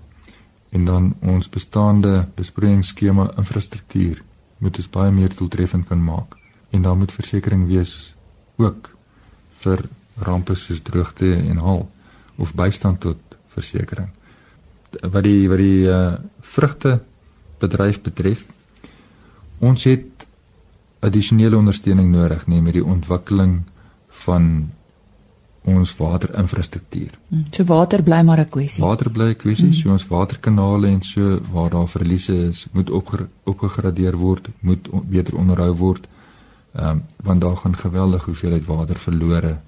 en 0.72 0.84
dan 0.84 1.14
ons 1.20 1.48
bestaande 1.48 2.26
besproeiingsskema 2.34 3.28
infrastruktuur 3.36 4.22
moet 4.58 4.76
ons 4.78 4.90
baie 4.90 5.12
meer 5.12 5.34
doeltreffend 5.36 5.86
kan 5.86 6.02
maak. 6.02 6.36
En 6.70 6.82
dan 6.82 6.98
moet 6.98 7.12
versekerings 7.12 7.68
wees 7.68 8.11
ook 8.62 8.90
vir 9.62 9.84
rampe 10.22 10.54
soos 10.58 10.82
droogte 10.82 11.30
en 11.34 11.62
hal 11.62 11.86
of 12.36 12.54
bystand 12.54 13.00
tot 13.00 13.38
versekerings. 13.54 14.12
Wat 15.00 15.24
die 15.24 15.48
wat 15.48 15.60
die 15.60 15.88
uh, 15.88 16.18
vrugte 16.40 16.98
bedryf 17.62 18.02
betref, 18.02 18.44
ons 19.62 19.84
het 19.88 20.26
addisionele 21.02 21.56
ondersteuning 21.56 22.10
nodig 22.12 22.46
nee 22.46 22.62
met 22.62 22.76
die 22.76 22.84
ontwikkeling 22.84 23.62
van 24.26 24.70
ons 25.62 25.92
waterinfrastruktuur. 25.94 27.12
Hmm, 27.30 27.44
so 27.54 27.64
water 27.64 28.02
bly 28.02 28.22
maar 28.26 28.40
'n 28.40 28.48
kwessie. 28.48 28.82
Water 28.84 29.10
bly 29.10 29.28
'n 29.30 29.36
kwessie, 29.36 29.66
mm. 29.66 29.72
so 29.72 29.90
ons 29.90 30.06
waterkanale 30.06 30.86
en 30.86 31.02
so 31.02 31.40
waar 31.52 31.70
daar 31.70 31.88
verliese 31.88 32.34
is, 32.48 32.66
moet 32.72 32.90
opge, 32.90 33.28
opgegradeer 33.44 34.16
word, 34.16 34.48
moet 34.60 34.88
on, 34.88 35.06
beter 35.08 35.36
onderhou 35.36 35.72
word. 35.74 36.08
Ehm 36.72 36.88
um, 36.88 37.04
want 37.16 37.40
daar 37.40 37.56
gaan 37.56 37.76
geweldige 37.76 38.24
hoeveelheid 38.24 38.64
water 38.64 38.98
verlore 38.98 39.58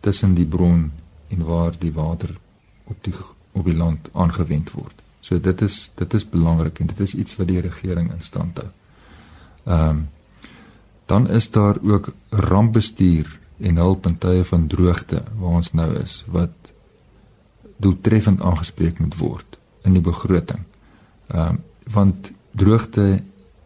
tussen 0.00 0.34
die 0.34 0.46
bron 0.46 0.92
en 1.28 1.44
waar 1.44 1.72
die 1.78 1.92
water 1.92 2.36
op 2.84 3.04
die 3.04 3.14
op 3.52 3.64
die 3.64 3.76
land 3.76 4.08
aangewend 4.12 4.70
word. 4.70 5.02
So 5.20 5.40
dit 5.40 5.60
is 5.60 5.90
dit 5.94 6.14
is 6.14 6.28
belangrik 6.28 6.80
en 6.80 6.86
dit 6.86 7.00
is 7.00 7.14
iets 7.14 7.36
wat 7.36 7.48
die 7.48 7.60
regering 7.60 8.12
in 8.12 8.22
stand 8.22 8.58
hou. 8.58 8.68
Ehm 9.64 9.88
um, 9.88 10.08
dan 11.06 11.28
is 11.28 11.50
daar 11.50 11.76
ook 11.82 12.14
rampbestuur 12.30 13.38
en 13.58 13.76
hulp 13.76 14.06
in 14.06 14.18
tye 14.18 14.44
van 14.44 14.66
droogte 14.66 15.22
waar 15.38 15.58
ons 15.60 15.72
nou 15.72 15.94
is 15.98 16.24
wat 16.26 16.72
doeltreffend 17.76 18.40
aangespreek 18.40 18.98
moet 18.98 19.16
word 19.16 19.58
in 19.82 19.92
die 19.92 20.02
begroting. 20.02 20.64
Ehm 21.26 21.48
um, 21.48 21.60
want 21.92 22.32
droogte 22.52 23.20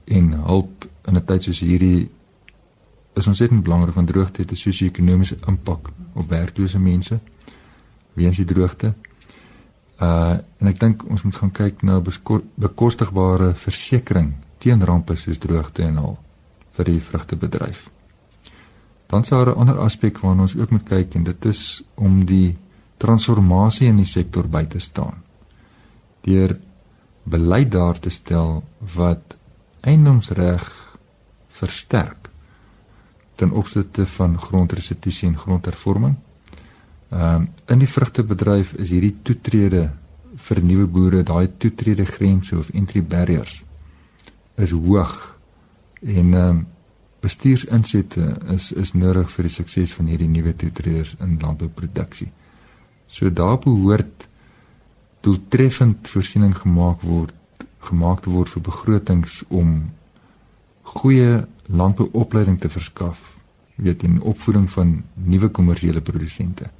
en 0.05 0.33
hulp 0.33 0.87
in 1.05 1.16
'n 1.16 1.24
tyd 1.24 1.42
soos 1.42 1.61
hierdie 1.61 2.11
is 3.16 3.26
ontsettend 3.26 3.62
belangrik 3.62 3.94
want 3.94 4.09
droogte 4.09 4.40
het 4.40 4.50
'n 4.52 4.57
sosio-ekonomiese 4.57 5.37
impak 5.46 5.90
op 6.12 6.29
werklose 6.29 6.79
mense 6.79 7.20
weens 8.12 8.37
die 8.37 8.44
droogte. 8.44 8.94
Uh 10.00 10.37
en 10.59 10.66
ek 10.66 10.81
dink 10.81 11.05
ons 11.09 11.22
moet 11.22 11.37
gaan 11.37 11.50
kyk 11.50 11.83
na 11.83 12.02
bekostigbare 12.55 13.55
versekerings 13.55 14.35
teen 14.59 14.85
rampe 14.85 15.16
soos 15.16 15.38
droogte 15.38 15.83
en 15.83 15.96
al 15.96 16.18
vir 16.76 16.85
die 16.85 17.00
vrugtebedryf. 17.00 17.90
Dan 19.07 19.20
is 19.20 19.29
daar 19.29 19.46
'n 19.46 19.59
ander 19.59 19.79
aspek 19.79 20.18
waarna 20.18 20.42
ons 20.42 20.57
ook 20.57 20.70
moet 20.70 20.88
kyk 20.88 21.14
en 21.14 21.24
dit 21.24 21.44
is 21.44 21.83
om 21.94 22.24
die 22.24 22.57
transformasie 22.96 23.88
in 23.88 23.96
die 23.96 24.05
sektor 24.09 24.48
by 24.48 24.64
te 24.64 24.79
staan. 24.79 25.22
Deur 26.20 26.59
beleid 27.22 27.70
daar 27.72 27.98
te 27.98 28.11
stel 28.11 28.64
wat 28.94 29.37
eiendomsreg 29.81 30.96
versterk 31.48 32.25
ten 33.37 33.53
opsigte 33.53 34.07
van 34.07 34.38
grondrestitusie 34.40 35.29
en 35.29 35.38
grondhervorming. 35.38 36.16
Ehm 37.11 37.35
um, 37.35 37.49
in 37.66 37.79
die 37.79 37.88
vrugtebedryf 37.88 38.72
is 38.83 38.90
hierdie 38.90 39.16
toetrede 39.22 39.90
vir 40.37 40.62
nuwe 40.62 40.87
boere, 40.87 41.22
daai 41.22 41.49
toetrede 41.59 42.05
grense 42.05 42.59
of 42.59 42.70
entry 42.75 43.03
barriers 43.03 43.62
is 44.57 44.70
hoog 44.70 45.38
en 46.01 46.33
ehm 46.35 46.49
um, 46.49 46.66
bestuursinsette 47.20 48.22
is 48.55 48.72
is 48.72 48.92
nodig 48.92 49.31
vir 49.31 49.49
die 49.49 49.55
sukses 49.55 49.92
van 49.99 50.07
hierdie 50.07 50.29
nuwe 50.31 50.53
toetreders 50.57 51.16
in 51.20 51.38
landbouproduksie. 51.40 52.29
So 53.07 53.31
daar 53.31 53.59
behoort 53.59 54.29
doeltreffend 55.20 56.09
voorsiening 56.09 56.55
gemaak 56.59 57.03
word 57.03 57.35
gemaak 57.88 58.22
te 58.22 58.31
word 58.31 58.51
vir 58.55 58.62
begrotings 58.68 59.42
om 59.49 59.72
goeie 60.83 61.46
landbouopleiding 61.66 62.61
te 62.61 62.68
verskaf, 62.68 63.20
weet 63.74 64.02
in 64.02 64.20
opvoeding 64.22 64.70
van 64.70 65.05
nuwe 65.14 65.48
kommersiële 65.48 66.00
produsente. 66.00 66.70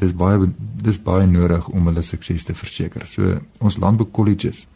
Dis 0.00 0.14
baie 0.16 0.48
dis 0.80 0.98
baie 1.02 1.26
nodig 1.26 1.68
om 1.68 1.86
hulle 1.90 2.02
sukses 2.02 2.44
te 2.44 2.54
verseker. 2.54 3.06
So 3.06 3.38
ons 3.58 3.76
landboukolleges 3.76 4.66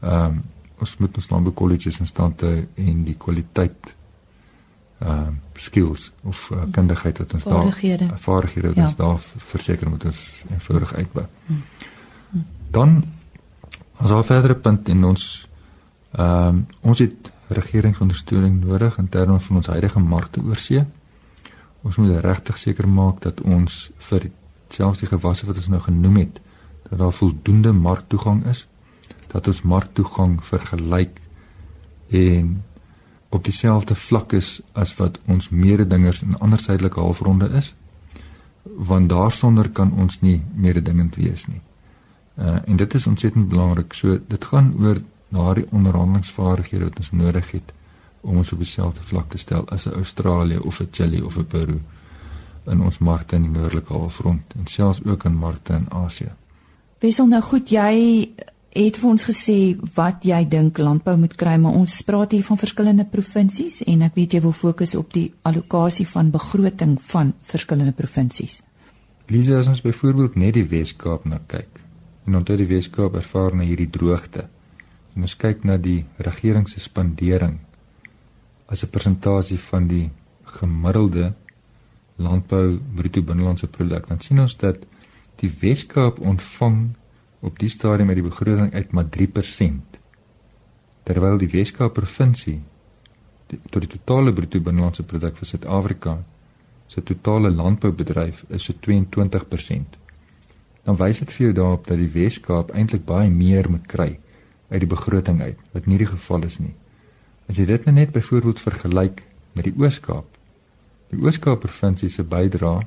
ehm 0.00 0.24
um, 0.24 0.42
ons 0.78 0.92
moet 1.02 1.16
ons 1.18 1.30
landboukolleges 1.30 1.96
in 1.98 2.06
stand 2.06 2.42
hou 2.46 2.58
en 2.78 2.98
die 3.04 3.16
kwaliteit 3.18 3.94
ehm 4.98 5.10
um, 5.10 5.40
skills 5.58 6.10
of 6.22 6.50
uh, 6.54 6.68
kundigheid 6.70 7.18
wat 7.18 7.34
ons 7.34 7.42
vaardighede. 7.42 8.06
daar 8.06 8.18
vaardighede 8.18 8.68
wat 8.68 8.76
ja. 8.76 8.84
ons 8.84 8.96
daar 8.96 9.18
verseker 9.52 9.90
moet 9.90 10.04
ons 10.04 10.20
eenvoudig 10.50 10.94
uitbou. 10.94 11.26
Hmm. 11.46 11.62
Hmm. 12.30 12.44
Dan 12.70 13.04
as 13.96 14.08
daar 14.08 14.24
verdere 14.24 14.54
punt 14.54 14.88
in 14.88 15.04
ons 15.04 15.48
ehm 16.12 16.48
um, 16.48 16.66
ons 16.80 16.98
het 16.98 17.32
regeringsondersteuning 17.48 18.60
nodig 18.64 18.98
in 18.98 19.08
terme 19.08 19.40
van 19.40 19.56
ons 19.56 19.66
huidige 19.66 20.00
markte 20.00 20.42
oorsee. 20.44 20.84
Ons 21.82 21.96
moet 21.96 22.20
regtig 22.24 22.58
seker 22.58 22.88
maak 22.88 23.22
dat 23.24 23.40
ons 23.40 23.90
vir 24.10 24.30
selfs 24.68 25.00
die 25.00 25.08
gewasse 25.08 25.46
wat 25.46 25.56
ons 25.56 25.70
nou 25.72 25.80
genoem 25.80 26.16
het, 26.16 26.40
dat 26.90 26.98
daar 26.98 27.12
voldoende 27.12 27.72
marktoegang 27.72 28.44
is, 28.46 28.66
dat 29.32 29.48
ons 29.48 29.62
marktoegang 29.62 30.38
vergelyk 30.44 31.20
en 32.08 32.62
op 33.28 33.44
dieselfde 33.44 33.94
vlak 33.94 34.32
is 34.32 34.60
as 34.72 34.94
wat 34.96 35.18
ons 35.28 35.48
mededingers 35.48 36.22
in 36.24 36.38
ander 36.38 36.60
suidelike 36.60 37.00
halfronde 37.00 37.50
is 37.56 37.74
want 38.62 39.08
daarsonder 39.08 39.70
kan 39.70 39.92
ons 39.92 40.20
nie 40.20 40.42
mededingend 40.54 41.16
wees 41.16 41.46
nie. 41.46 41.60
Uh 42.38 42.58
en 42.64 42.76
dit 42.76 42.94
is 42.94 43.06
ontsettend 43.06 43.48
belangrik. 43.48 43.92
So 43.92 44.18
dit 44.28 44.44
gaan 44.44 44.74
oor 44.78 45.00
daardie 45.28 45.66
onderhandelingsvaardighede 45.70 46.84
wat 46.84 46.98
ons 46.98 47.10
nodig 47.10 47.50
het 47.50 47.72
om 48.20 48.36
ons 48.36 48.52
op 48.52 48.58
dieselfde 48.58 49.02
vlak 49.02 49.30
te 49.30 49.38
stel 49.38 49.68
as 49.68 49.86
'n 49.86 49.94
Australië 49.94 50.58
of 50.58 50.80
'n 50.80 50.88
Chili 50.90 51.20
of 51.20 51.38
'n 51.38 51.46
Peru. 51.46 51.80
in 52.70 52.82
ons 52.84 52.98
markte 52.98 53.36
in 53.36 53.42
die 53.42 53.60
noordelike 53.60 53.92
halfrond 53.92 54.54
en 54.58 54.66
selfs 54.66 55.00
ook 55.04 55.24
in 55.24 55.36
markte 55.36 55.72
in 55.78 55.88
Asië. 55.94 56.32
Wesel 56.98 57.26
nou 57.30 57.42
goed, 57.42 57.70
jy 57.70 58.28
het 58.78 58.98
vir 59.00 59.08
ons 59.08 59.24
gesê 59.24 59.56
wat 59.94 60.26
jy 60.28 60.42
dink 60.50 60.78
landbou 60.78 61.16
moet 61.18 61.34
kry, 61.38 61.56
maar 61.58 61.76
ons 61.78 62.02
praat 62.06 62.34
hier 62.36 62.44
van 62.46 62.60
verskillende 62.60 63.06
provinsies 63.08 63.80
en 63.86 64.04
ek 64.06 64.18
weet 64.18 64.36
jy 64.36 64.42
wil 64.44 64.54
fokus 64.54 64.94
op 64.98 65.12
die 65.14 65.32
allokasie 65.48 66.06
van 66.10 66.32
begroting 66.34 66.98
van 67.08 67.32
verskillende 67.42 67.96
provinsies. 67.96 68.60
Lisa, 69.28 69.58
as 69.60 69.68
ons 69.68 69.82
byvoorbeeld 69.84 70.38
net 70.40 70.54
die 70.56 70.66
Wes-Kaap 70.68 71.26
na 71.28 71.40
kyk 71.46 71.82
en 72.28 72.36
onthou 72.36 72.58
die 72.60 72.68
Wes-Kaap 72.68 73.16
ervaar 73.16 73.56
nou 73.56 73.66
hierdie 73.66 73.90
droogte 73.92 74.46
en 75.18 75.26
ons 75.26 75.34
kyk 75.34 75.64
na 75.66 75.74
die 75.82 76.04
regering 76.22 76.68
se 76.70 76.78
spandering 76.78 77.56
as 78.70 78.84
'n 78.84 78.92
persentasie 78.94 79.58
van 79.58 79.88
die 79.90 80.10
gemiddelde 80.58 81.32
landbou 82.16 82.78
bruto 83.00 83.22
binnelandse 83.22 83.66
produk 83.66 84.06
dan 84.06 84.20
sien 84.20 84.40
ons 84.40 84.54
dat 84.56 84.86
die 85.42 85.50
Wes-Kaap 85.60 86.20
ontvang 86.20 86.78
op 87.40 87.58
die 87.58 87.68
stadium 87.68 88.08
uit 88.08 88.20
die 88.20 88.30
begroting 88.30 88.74
uit 88.74 88.92
maar 88.92 89.08
3% 89.18 89.98
terwyl 91.02 91.38
die 91.38 91.50
Wes-Kaap 91.50 91.94
provinsie 91.98 92.60
tot 93.70 93.80
die 93.82 93.90
totale 93.98 94.32
bruto 94.32 94.60
binnelandse 94.60 95.02
produk 95.02 95.36
vir 95.36 95.46
Suid-Afrika 95.46 96.18
se 96.86 97.02
totale 97.02 97.50
landboubedryf 97.50 98.44
is 98.48 98.62
so 98.64 98.72
22%. 98.86 99.98
Dan 100.84 100.96
wys 100.96 101.18
dit 101.18 101.32
vir 101.32 101.44
jou 101.46 101.54
daarop 101.56 101.86
dat 101.86 101.98
die 102.00 102.12
Wes-Kaap 102.12 102.70
eintlik 102.70 103.04
baie 103.04 103.30
meer 103.30 103.68
moet 103.70 103.86
kry 103.86 104.18
uit 104.68 104.80
die 104.80 104.90
begroting 104.90 105.40
uit, 105.42 105.58
wat 105.72 105.86
nie 105.86 105.98
die 105.98 106.06
geval 106.06 106.44
is 106.44 106.58
nie. 106.58 106.74
As 107.48 107.56
jy 107.56 107.64
dit 107.64 107.84
nou 107.84 107.94
net 107.96 108.12
byvoorbeeld 108.12 108.60
vergelyk 108.60 109.22
met 109.56 109.64
die 109.64 109.74
Oos-Kaap. 109.76 110.26
Die 111.08 111.20
Oos-Kaap 111.22 111.62
provinsie 111.64 112.10
se 112.12 112.24
bydrae 112.24 112.84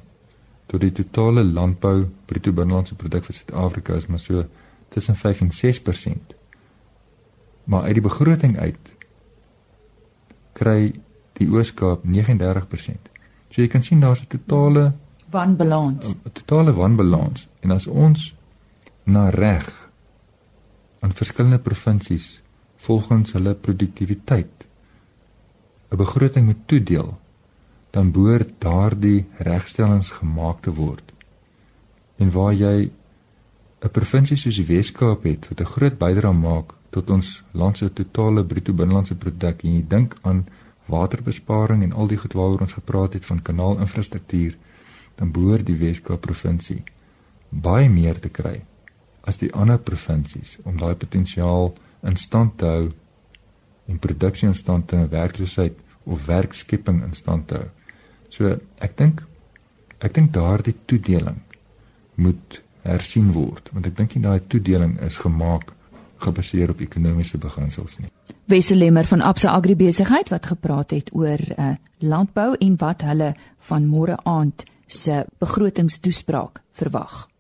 tot 0.70 0.84
die 0.84 0.94
totale 0.96 1.44
landbou 1.44 2.06
bruto 2.30 2.54
binnelandse 2.56 2.96
produk 2.96 3.26
vir 3.28 3.36
Suid-Afrika 3.36 3.98
is 3.98 4.08
maar 4.08 4.22
so 4.22 4.46
tussen 4.94 5.16
5 5.16 5.42
en 5.42 5.52
6%. 5.52 6.36
Maar 7.64 7.90
uit 7.90 7.98
die 7.98 8.06
begroting 8.06 8.58
uit 8.60 8.94
kry 10.54 10.92
die 11.40 11.50
Oos-Kaap 11.50 12.06
39%. 12.06 13.10
So 13.50 13.62
jy 13.62 13.68
kan 13.68 13.84
sien 13.84 14.00
daar's 14.00 14.22
'n 14.22 14.28
totale 14.38 14.94
wanbalans. 15.32 16.06
'n 16.06 16.32
Totale 16.34 16.74
wanbalans. 16.74 17.48
En 17.60 17.72
as 17.72 17.88
ons 17.88 18.36
na 19.04 19.30
reg 19.30 19.81
aan 21.02 21.14
verskillende 21.18 21.60
provinsies 21.60 22.42
volgens 22.86 23.34
hulle 23.38 23.54
produktiwiteit 23.56 24.68
'n 25.92 25.98
begroting 25.98 26.46
moet 26.46 26.68
toedeel, 26.72 27.20
dan 27.90 28.12
behoort 28.12 28.52
daardie 28.58 29.26
regstellings 29.38 30.10
gemaak 30.10 30.62
te 30.62 30.74
word. 30.74 31.12
En 32.18 32.32
waar 32.32 32.54
jy 32.54 32.92
'n 33.82 33.92
provinsie 33.92 34.38
soos 34.38 34.56
die 34.56 34.66
Wes-Kaap 34.66 35.24
het 35.24 35.48
wat 35.50 35.62
'n 35.62 35.74
groot 35.74 35.98
bydrae 35.98 36.34
maak 36.34 36.74
tot 36.90 37.10
ons 37.10 37.44
land 37.52 37.78
se 37.78 37.94
totale 37.94 38.46
bruto 38.46 38.74
binnelandse 38.74 39.16
produk 39.16 39.64
en 39.64 39.74
jy 39.76 39.86
dink 39.88 40.16
aan 40.22 40.48
waterbesparing 40.86 41.84
en 41.84 41.94
al 41.94 42.08
die 42.08 42.18
goed 42.18 42.34
waaroor 42.34 42.62
ons 42.62 42.78
gepraat 42.80 43.14
het 43.14 43.26
van 43.26 43.42
kanaalinfrastruktuur, 43.42 44.58
dan 45.16 45.32
behoort 45.32 45.66
die 45.66 45.78
Weskaap 45.78 46.22
provinsie 46.22 46.84
baie 47.50 47.90
meer 47.90 48.20
te 48.20 48.30
kry 48.30 48.64
as 49.28 49.38
die 49.42 49.52
ander 49.54 49.78
provinsies 49.78 50.58
om 50.66 50.78
daai 50.80 50.96
potensiaal 50.96 51.72
in 52.08 52.18
stand 52.18 52.58
te 52.58 52.66
hou 52.66 52.88
en 53.92 54.00
produksie 54.02 54.48
in 54.50 54.58
stand 54.58 54.88
te 54.90 54.98
hou, 54.98 55.08
werkloosheid 55.12 55.78
of 56.10 56.26
werkskepping 56.26 57.04
in 57.06 57.14
stand 57.14 57.48
te 57.50 57.60
hou. 57.60 57.70
So 58.34 58.56
ek 58.82 58.98
dink 58.98 59.22
ek 60.02 60.16
dink 60.18 60.32
daardie 60.34 60.74
toedeling 60.90 61.38
moet 62.22 62.62
hersien 62.88 63.30
word 63.36 63.70
want 63.76 63.90
ek 63.92 63.98
dink 64.00 64.16
nie 64.16 64.26
daai 64.26 64.42
toedeling 64.50 64.98
is 65.06 65.20
gemaak 65.22 65.76
gebaseer 66.22 66.74
op 66.74 66.82
ekonomiese 66.82 67.40
beginsels 67.42 67.98
nie. 68.00 68.10
Wesselemmer 68.50 69.08
van 69.10 69.24
Absa 69.26 69.54
Agribesigheid 69.58 70.30
wat 70.30 70.50
gepraat 70.52 70.94
het 70.94 71.10
oor 71.18 71.42
uh, 71.42 71.74
landbou 72.00 72.54
en 72.60 72.78
wat 72.82 73.06
hulle 73.08 73.34
van 73.70 73.88
môre 73.90 74.18
aand 74.30 74.66
se 74.92 75.24
begrotingstoespraak 75.40 76.62
verwag. 76.78 77.31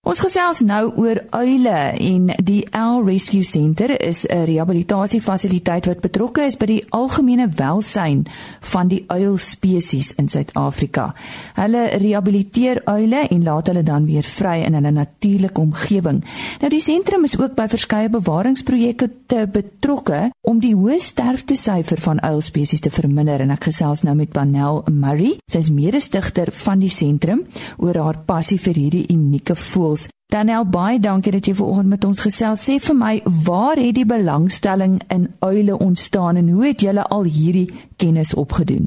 Ons 0.00 0.22
gesels 0.24 0.62
nou 0.64 0.94
oor 0.96 1.18
uile 1.36 1.74
en 2.00 2.30
die 2.40 2.62
L 2.72 3.02
Rescue 3.04 3.44
Center 3.44 3.92
is 4.00 4.24
'n 4.24 4.46
rehabilitasiefasiliteit 4.48 5.86
wat 5.86 6.00
betrokke 6.00 6.40
is 6.46 6.56
by 6.56 6.66
die 6.66 6.84
algemene 6.88 7.48
welsyn 7.48 8.24
van 8.60 8.88
die 8.88 9.04
uilspesies 9.08 10.14
in 10.16 10.28
Suid-Afrika. 10.28 11.14
Hulle 11.54 11.84
rehabiliteer 12.00 12.80
uile 12.84 13.28
en 13.28 13.42
laat 13.44 13.66
hulle 13.66 13.82
dan 13.82 14.06
weer 14.06 14.22
vry 14.22 14.62
in 14.64 14.74
hulle 14.74 14.90
natuurlike 14.90 15.60
omgewing. 15.60 16.24
Nou 16.60 16.70
die 16.70 16.80
sentrum 16.80 17.24
is 17.24 17.38
ook 17.38 17.54
by 17.54 17.68
verskeie 17.68 18.08
bewaringsprojekte 18.08 19.48
betrokke 19.52 20.30
om 20.40 20.60
die 20.60 20.74
hoë 20.74 20.98
sterftesyfer 20.98 22.00
van 22.00 22.20
uilspesies 22.20 22.80
te 22.80 22.90
verminder 22.90 23.40
en 23.40 23.50
ek 23.50 23.64
gesels 23.64 24.02
nou 24.02 24.14
met 24.14 24.32
Panel 24.32 24.82
Murray. 24.90 25.38
Sy 25.46 25.58
is 25.58 25.70
mede-stigter 25.70 26.50
van 26.52 26.78
die 26.78 26.88
sentrum 26.88 27.44
oor 27.76 27.94
haar 27.96 28.24
passie 28.24 28.58
vir 28.58 28.74
hierdie 28.74 29.06
unieke 29.12 29.54
voel 29.54 29.89
voels. 29.90 30.08
Daniel, 30.30 30.64
baie 30.64 31.00
dankie 31.02 31.32
dat 31.34 31.46
jy 31.46 31.56
vanoggend 31.58 31.90
met 31.90 32.04
ons 32.06 32.22
gesels. 32.22 32.62
Sê 32.62 32.78
vir 32.78 32.96
my, 32.96 33.14
waar 33.46 33.80
het 33.80 33.96
die 33.98 34.06
belangstelling 34.06 35.00
in 35.10 35.26
uile 35.42 35.78
ontstaan 35.78 36.38
en 36.38 36.48
hoe 36.54 36.68
het 36.68 36.84
julle 36.86 37.04
al 37.16 37.26
hierdie 37.26 37.66
kennis 37.98 38.34
opgedoen? 38.34 38.86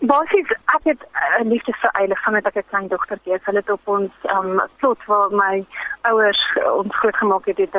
Basies, 0.00 0.50
ek 0.76 0.84
het 0.92 1.02
'n 1.02 1.44
uh, 1.44 1.50
liefde 1.50 1.72
vir 1.80 1.90
uile 1.92 2.16
vandat 2.24 2.46
ek 2.46 2.56
'n 2.56 2.70
klein 2.70 2.88
dogtertjie 2.88 3.34
is. 3.34 3.44
Hulle 3.44 3.58
het 3.58 3.70
op 3.70 3.88
ons 3.88 4.12
um, 4.36 4.62
slot 4.78 5.04
waar 5.06 5.30
my 5.30 5.66
ouers 6.02 6.42
ons 6.78 6.96
grootgemaak 6.96 7.44
het, 7.46 7.58
het 7.58 7.74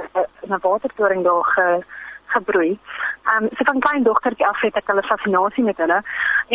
'n 0.48 0.60
watertoring 0.62 1.24
daar 1.24 1.46
ge 1.56 1.84
gebroei. 2.26 2.80
Ehm 3.24 3.44
um, 3.44 3.50
so 3.58 3.64
van 3.64 3.80
klein 3.80 4.04
dogtertjie 4.04 4.48
af 4.48 4.62
het 4.62 4.76
ek 4.76 4.88
hulle 4.90 5.04
fascinasie 5.04 5.64
met 5.64 5.78
hulle 5.78 6.00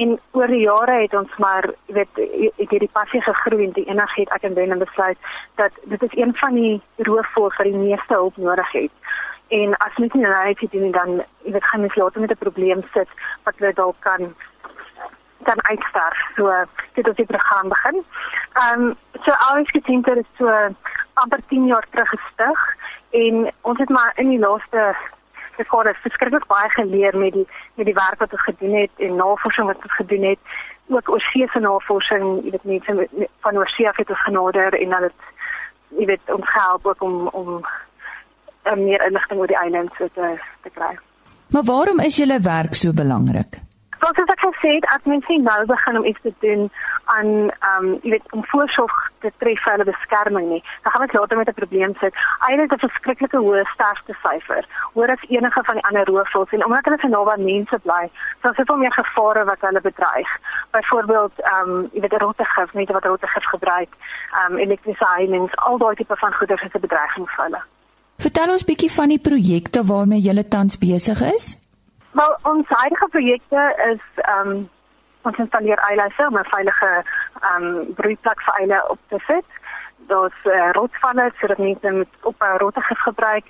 en 0.03 0.19
oor 0.31 0.51
die 0.51 0.65
jare 0.65 0.97
het 1.03 1.15
ons 1.15 1.37
maar 1.37 1.69
weet 1.87 2.19
ek 2.19 2.71
het 2.75 2.83
die 2.83 2.95
passie 2.99 3.21
gegroei 3.23 3.65
en 3.65 3.77
die 3.77 3.87
energie 3.87 4.25
het 4.25 4.33
ek 4.35 4.49
en 4.49 4.55
Ben 4.55 4.79
besluit 4.79 5.19
dat 5.55 5.79
dit 5.85 6.03
is 6.03 6.17
een 6.19 6.35
van 6.37 6.55
die 6.55 6.83
roofvoëls 6.97 7.57
wat 7.57 7.71
die 7.71 7.85
meeste 7.85 8.15
hulp 8.15 8.37
nodig 8.37 8.73
het. 8.73 8.91
En 9.49 9.77
as 9.77 9.97
mens 9.97 10.13
nie 10.13 10.27
nou 10.27 10.49
iets 10.49 10.71
doen 10.73 10.91
dan 10.91 11.23
jy 11.47 11.53
weet 11.53 11.71
gaan 11.71 11.81
mens 11.81 11.95
later 11.95 12.21
met 12.21 12.31
'n 12.31 12.45
probleem 12.45 12.83
sit 12.93 13.09
wat 13.45 13.55
hulle 13.59 13.73
dalk 13.73 13.97
kan 14.01 14.35
dan 15.39 15.69
uitsterf. 15.71 16.19
So 16.37 16.51
dit 16.95 17.07
het 17.07 17.17
die 17.17 17.27
program 17.27 17.69
begin. 17.69 18.05
Ehm 18.53 18.81
um, 18.81 18.97
so 19.23 19.31
alles 19.31 19.71
gesinter 19.71 20.17
is 20.17 20.31
so 20.39 20.51
amper 21.15 21.41
10 21.49 21.67
jaar 21.67 21.87
terug 21.91 22.09
gestig 22.09 22.77
en 23.11 23.53
ons 23.61 23.79
het 23.79 23.89
maar 23.89 24.13
in 24.15 24.29
die 24.29 24.39
laaste 24.39 24.97
ek 25.59 25.71
het 25.73 26.03
verskriklik 26.05 26.47
baie 26.47 26.71
geleer 26.71 27.19
met 27.19 27.33
die 27.33 27.47
met 27.75 27.87
die 27.87 27.95
werk 27.95 28.19
wat 28.19 28.33
ons 28.33 28.45
gedoen 28.49 28.75
het 28.83 28.91
en 28.97 29.17
navorsing 29.17 29.67
wat 29.67 29.83
ons 29.83 29.97
gedoen 29.97 30.29
het 30.31 30.39
ook 30.89 31.09
oor 31.11 31.21
see 31.21 31.49
se 31.53 31.61
navorsing 31.61 32.45
jy 32.45 32.51
weet 32.51 32.65
mense 32.65 33.29
van 33.41 33.57
oor 33.57 33.69
see 33.69 33.89
af 33.89 33.97
het 33.97 34.11
ons 34.11 34.25
genader 34.29 34.81
en 34.81 34.91
dan 34.91 35.03
het 35.03 35.21
jy 35.99 36.07
weet 36.07 36.35
ons 36.35 36.53
help 36.59 36.87
ook 36.87 37.03
om 37.03 37.29
om 37.33 37.63
meer 38.75 39.07
inligting 39.07 39.41
oor 39.41 39.47
die 39.47 39.59
eiland 39.59 39.91
te 39.99 40.11
te 40.63 40.71
kry. 40.75 40.97
Maar 41.55 41.63
waarom 41.63 42.01
is 42.01 42.17
julle 42.17 42.41
werk 42.41 42.75
so 42.75 42.93
belangrik? 42.93 43.66
Soos 44.07 44.31
ek 44.31 44.43
gesê 44.45 44.77
het, 44.77 44.85
as 44.95 45.03
mense 45.11 45.37
nou 45.43 45.65
begin 45.67 45.97
om 45.99 46.05
iets 46.07 46.21
te 46.23 46.33
doen 46.45 46.69
aan 47.15 47.31
ehm 47.51 47.87
um, 47.87 47.89
jy 48.05 48.11
weet 48.15 48.33
om 48.37 48.45
voorsorg 48.53 48.95
te 49.25 49.33
tref 49.43 49.63
vir 49.65 49.73
hulle 49.73 49.87
beskerming 49.89 50.47
nie, 50.53 50.61
dan 50.85 50.93
gaan 50.93 51.05
ons 51.07 51.17
later 51.17 51.37
met 51.41 51.49
'n 51.51 51.59
probleem 51.61 51.95
sit. 52.03 52.15
Eintlik 52.49 52.73
is 52.77 52.83
'n 52.83 52.89
verskriklike 52.89 53.39
hoë 53.47 53.65
sterftesyfer, 53.75 54.63
hoër 54.95 55.11
as 55.11 55.27
enige 55.29 55.61
van 55.69 55.75
die 55.79 55.87
ander 55.89 56.07
roofvoëls 56.07 56.55
en 56.55 56.65
omdat 56.65 56.85
hulle 56.85 56.99
so 57.01 57.09
naby 57.09 57.37
mense 57.43 57.79
bly, 57.87 58.05
so 58.43 58.49
is 58.51 58.57
dit 58.57 58.71
om 58.71 58.79
meer 58.79 58.93
gevare 58.93 59.45
wat 59.45 59.61
hulle 59.61 59.81
bedreig. 59.81 60.31
Byvoorbeeld 60.71 61.35
ehm 61.39 61.71
um, 61.71 61.89
jy 61.93 62.01
weet 62.01 62.21
rotte 62.23 62.45
gif, 62.45 62.73
mense 62.73 62.93
wat 62.93 63.05
rotte 63.05 63.27
gif 63.27 63.45
gebruik, 63.45 63.93
ehm 64.33 64.53
um, 64.53 64.59
elektriese 64.59 65.07
heining, 65.17 65.55
al 65.55 65.79
daai 65.79 65.95
tipe 65.95 66.17
van 66.17 66.33
goeder 66.33 66.63
is 66.65 66.75
'n 66.75 66.87
bedreiging 66.87 67.31
vir 67.31 67.45
hulle. 67.45 67.63
Vertel 68.19 68.53
ons 68.53 68.65
bietjie 68.65 68.93
van 68.93 69.09
die 69.09 69.21
projekte 69.21 69.85
waarmee 69.85 70.21
jy 70.21 70.43
tans 70.43 70.79
besig 70.79 71.21
is. 71.35 71.66
Wel, 72.11 72.39
ons 72.43 72.69
huidige 72.69 73.09
projekte 73.09 73.75
is 73.93 74.25
ehm 74.25 74.49
um, 74.49 74.69
ons 75.23 75.39
installeer 75.43 75.79
eileise 75.79 76.27
om 76.27 76.39
'n 76.39 76.53
veilige 76.55 76.91
ehm 77.41 77.65
um, 77.65 77.95
broeiplek 77.95 78.41
vir 78.43 78.55
eile 78.55 78.89
op 78.89 78.99
te 79.09 79.19
sit. 79.27 79.49
Daar's 79.97 80.41
uh, 80.45 80.71
rotvalle 80.73 81.33
sodat 81.39 81.59
mense 81.59 81.91
met 81.91 82.09
op 82.23 82.43
'n 82.43 82.59
rottegif 82.59 82.99
gebruik. 82.99 83.45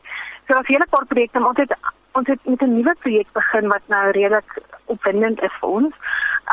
So 0.47 0.53
daar's 0.55 0.67
hele 0.67 0.87
paar 0.91 1.07
projekte, 1.07 1.47
ons 1.47 1.59
het 1.59 1.77
ons 2.17 2.27
het 2.27 2.41
met 2.45 2.63
'n 2.63 2.75
nuwe 2.77 2.95
projek 2.99 3.29
begin 3.33 3.69
wat 3.69 3.85
nou 3.87 4.11
redelik 4.11 4.51
opwindend 4.85 5.43
is 5.43 5.57
vir 5.61 5.69
ons. 5.69 5.95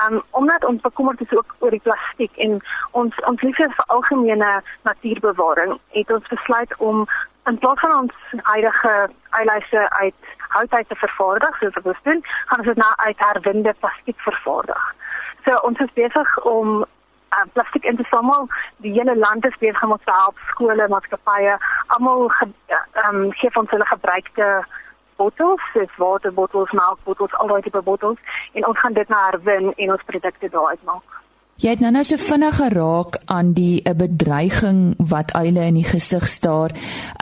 Um 0.03 0.23
omdat 0.29 0.65
ons 0.65 0.81
bekommerd 0.81 1.21
is 1.21 1.37
ook 1.37 1.55
oor 1.59 1.69
die 1.69 1.85
plastiek 1.87 2.37
en 2.37 2.61
ons 2.91 3.13
ons 3.29 3.41
liefde 3.41 3.69
vir 3.77 3.85
algemene 3.85 4.61
natuurbewaring, 4.81 5.79
het 5.87 6.11
ons 6.11 6.27
besluit 6.27 6.77
om 6.77 7.07
in 7.45 7.57
plaas 7.57 7.79
van 7.79 7.93
ons 8.01 8.13
huidige 8.41 9.09
eileise 9.29 9.89
uit 9.89 10.15
hout 10.55 10.73
uit 10.73 10.89
te 10.89 10.95
vervaardig 10.95 11.57
soos 11.59 11.83
ons 11.83 12.03
doen, 12.03 12.19
gaan 12.45 12.59
ons 12.59 12.67
dit 12.67 12.77
nou 12.77 12.93
uit 12.95 13.19
herwinde 13.19 13.73
plastiek 13.79 14.19
vervaardig. 14.21 14.95
So 15.45 15.55
ons 15.55 15.79
is 15.79 15.93
besig 15.93 16.43
om 16.43 16.85
uh, 17.33 17.45
plastiek 17.53 17.83
in 17.83 17.95
te 17.95 18.03
samel. 18.03 18.47
Die 18.77 18.91
hele 18.91 19.15
land 19.17 19.45
is 19.45 19.57
besig 19.57 19.83
om 19.83 19.91
ons 19.91 20.03
te 20.03 20.11
help, 20.11 20.37
skole, 20.51 20.87
maatskappye, 20.87 21.57
almal 21.87 22.31
ehm 22.37 23.15
um, 23.15 23.31
gee 23.31 23.51
ons 23.55 23.69
hulle 23.69 23.85
gebruikte 23.85 24.65
bottels, 25.23 25.65
dis 25.73 25.97
waterbottels, 26.03 26.71
melkbottels, 26.83 27.33
al 27.39 27.51
daai 27.51 27.61
tipe 27.65 27.81
bottels 27.89 28.39
en 28.53 28.67
ons 28.69 28.79
gaan 28.83 28.95
dit 28.99 29.09
nou 29.15 29.25
herwin 29.29 29.73
en 29.73 29.97
ons 29.97 30.07
produkte 30.11 30.49
daaruit 30.55 30.89
maak. 30.89 31.19
Jy 31.61 31.69
het 31.69 31.81
nou 31.83 31.91
nou 31.93 32.01
so 32.03 32.17
vinnig 32.17 32.55
geraak 32.57 33.19
aan 33.31 33.53
die 33.53 33.81
'n 33.85 33.97
bedreiging 33.97 34.79
wat 34.97 35.31
eile 35.37 35.67
in 35.69 35.77
die 35.77 35.89
gesig 35.95 36.25
staar. 36.27 36.71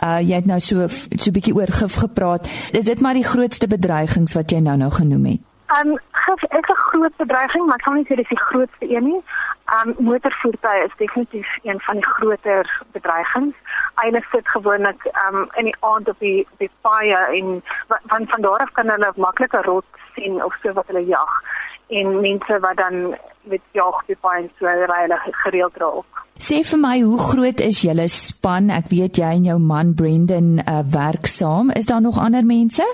Uh 0.06 0.20
jy 0.28 0.34
het 0.40 0.46
nou 0.46 0.60
so 0.60 0.88
so 0.88 1.30
'n 1.30 1.36
bietjie 1.36 1.54
oor 1.54 1.72
gif 1.80 1.94
gepraat. 2.04 2.48
Is 2.72 2.84
dit 2.84 3.00
maar 3.00 3.14
die 3.14 3.30
grootste 3.32 3.68
bedreigings 3.68 4.34
wat 4.34 4.50
jy 4.50 4.60
nou 4.60 4.76
nou 4.76 4.90
genoem 4.90 5.24
het? 5.24 5.40
Um 5.78 5.98
gif 6.24 6.42
is 6.42 6.68
'n 6.68 6.82
groot 6.88 7.16
bedreiging, 7.16 7.66
maar 7.66 7.76
ek 7.76 7.84
kan 7.84 7.94
nie 7.94 8.06
sê 8.08 8.16
dis 8.16 8.28
die 8.28 8.44
grootste 8.48 8.86
een 8.94 9.04
nie. 9.04 9.22
Um 9.72 9.94
motorvoertuie 9.98 10.84
is 10.84 10.96
definitief 10.96 11.48
een 11.62 11.80
van 11.80 11.94
die 11.94 12.06
groter 12.06 12.82
bedreigings. 12.92 13.56
Eile 13.94 14.22
sit 14.30 14.48
gewoonlik 14.48 15.04
um 15.26 15.48
in 15.56 15.64
die 15.64 15.76
aand 15.80 16.08
op 16.08 16.18
die 16.18 16.46
die 16.58 16.70
paai 16.80 17.12
en 17.12 17.62
van 17.88 18.26
van 18.28 18.40
daar 18.40 18.58
af 18.58 18.72
kan 18.72 18.88
hulle 18.88 19.12
makliker 19.16 19.64
rot 19.64 19.84
sien 20.14 20.44
of 20.44 20.56
so 20.62 20.72
wat 20.72 20.86
hulle 20.86 21.06
jag 21.06 21.42
en 21.88 22.20
mense 22.20 22.58
wat 22.60 22.76
dan 22.76 23.16
met 23.42 23.60
jagtipe 23.70 24.28
en 24.36 24.50
so 24.58 24.66
ryle 24.66 25.18
gereeld 25.44 25.76
raak. 25.76 26.24
Sê 26.42 26.62
vir 26.66 26.80
my, 26.80 26.96
hoe 27.00 27.18
groot 27.18 27.60
is 27.60 27.82
julle 27.86 28.08
span? 28.08 28.70
Ek 28.70 28.88
weet 28.90 29.20
jy 29.20 29.30
en 29.38 29.44
jou 29.50 29.58
man 29.62 29.94
Brendan 29.94 30.58
uh, 30.62 30.80
werk 30.94 31.28
saam. 31.30 31.70
Is 31.70 31.86
daar 31.86 32.00
nog 32.02 32.18
ander 32.18 32.44
mense? 32.44 32.86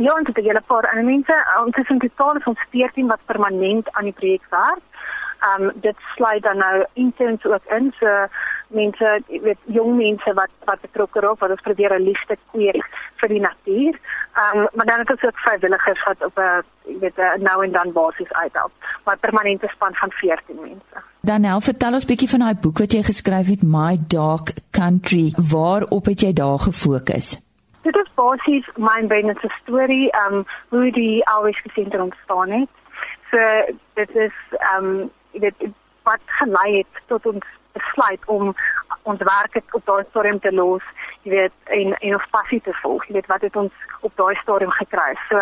Ja, 0.00 0.14
ons 0.16 0.26
het 0.26 0.38
'n 0.38 0.46
hele 0.48 0.62
paar 0.66 0.86
ander 0.90 1.04
mense. 1.04 1.34
Ons 1.64 1.76
is 1.76 1.88
in 1.88 1.98
totaal 1.98 2.40
van 2.40 2.56
14 2.70 3.06
wat 3.06 3.26
permanent 3.26 3.92
aan 3.92 4.04
die 4.04 4.18
projek 4.20 4.46
werk. 4.50 4.82
Um, 5.48 5.70
dit 5.74 5.96
sluit 6.14 6.42
dan 6.42 6.56
nou 6.56 6.84
interns 6.92 7.44
ook 7.44 7.64
in. 7.64 7.94
So 7.98 8.26
mense, 8.68 9.22
weet, 9.26 9.58
jong 9.64 9.96
mense 9.96 10.34
wat 10.34 10.50
wat 10.64 10.80
betrokke 10.80 11.20
raak, 11.20 11.38
wat 11.38 11.50
ons 11.50 11.60
probeer 11.60 11.94
'n 11.98 12.02
liefde 12.02 12.36
kweek 12.52 12.84
vir 13.20 13.28
die 13.28 13.40
natuur. 13.40 13.94
Um, 14.42 14.66
maar 14.74 14.86
dan 14.86 14.98
het 14.98 15.10
ons 15.10 15.22
ook 15.22 15.38
vrywilligers 15.38 16.04
wat 16.04 16.24
op 16.24 16.38
'n 16.38 16.98
weet 17.00 17.16
'n 17.16 17.42
nou 17.42 17.64
en 17.64 17.72
dan 17.72 17.92
basis 17.92 18.32
uithelp. 18.32 18.72
Maar 19.04 19.18
permanente 19.18 19.68
span 19.68 19.94
van 19.94 20.10
14 20.10 20.60
mense. 20.60 20.96
Danel, 21.20 21.60
vertel 21.60 21.92
ons 21.92 22.04
bietjie 22.04 22.28
van 22.28 22.38
daai 22.38 22.54
boek 22.60 22.78
wat 22.78 22.92
jy 22.92 23.02
geskryf 23.02 23.46
het, 23.46 23.62
My 23.62 23.96
Dark 24.06 24.46
Country. 24.70 25.32
Waarop 25.52 26.04
het 26.04 26.20
jy 26.20 26.32
daar 26.32 26.58
gefokus? 26.58 27.40
Dit 27.82 27.96
is 27.96 28.10
basies 28.14 28.66
my 28.76 29.06
brain 29.06 29.36
se 29.40 29.48
storie, 29.62 30.10
um, 30.16 30.44
hoe 30.68 30.92
die 30.92 31.26
Always 31.26 31.62
Center 31.74 32.02
ontstaan 32.02 32.50
het. 32.50 32.68
So 33.30 33.38
dit 33.94 34.10
is 34.14 34.32
um, 34.78 35.10
jy 35.32 35.40
weet 35.40 35.72
wat 36.08 36.20
gelei 36.40 36.78
het 36.78 37.02
tot 37.06 37.26
ons 37.26 37.46
besluit 37.72 38.22
om 38.26 38.54
ons 39.02 39.22
werk 39.22 39.74
op 39.76 39.84
daai 39.86 40.04
stadium 40.10 40.40
te 40.40 40.52
los, 40.52 40.84
jy 41.22 41.32
weet 41.34 41.74
en 41.76 41.94
en 41.98 42.16
ons 42.18 42.30
passie 42.34 42.60
te 42.66 42.74
volg. 42.82 43.06
Jy 43.08 43.18
weet 43.18 43.30
wat 43.32 43.44
het 43.46 43.56
ons 43.56 43.72
op 44.06 44.16
daai 44.16 44.34
stadium 44.42 44.72
gekry. 44.78 45.12
So 45.28 45.38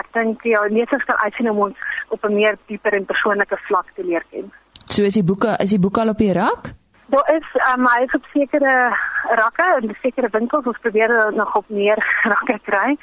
ek 0.00 0.10
dink 0.16 0.44
ja, 0.48 0.64
leesers 0.68 1.06
kan 1.08 1.20
uitsien 1.24 1.50
om 1.50 1.62
ons 1.68 1.78
op 2.08 2.24
'n 2.24 2.34
meer 2.34 2.58
dieper 2.66 2.94
en 2.94 3.06
persoonlike 3.06 3.56
vlak 3.68 3.88
te 3.94 4.04
leer 4.04 4.24
ken. 4.30 4.52
So 4.84 5.02
is 5.02 5.14
die 5.14 5.24
boeke 5.24 5.56
is 5.58 5.70
die 5.70 5.80
boek 5.80 5.98
al 5.98 6.08
op 6.08 6.18
die 6.18 6.32
rak? 6.32 6.72
Daar 7.06 7.30
is 7.36 7.48
um, 7.74 7.86
hy 7.86 8.02
is 8.04 8.14
op 8.14 8.24
sekere 8.32 8.96
rakke 9.42 9.66
en 9.76 9.96
sekere 10.02 10.28
winkels 10.30 10.66
ons 10.66 10.78
probeer 10.80 11.32
nog 11.34 11.56
op 11.56 11.68
meer 11.68 11.98
rakke 12.32 12.58
kry. 12.62 12.96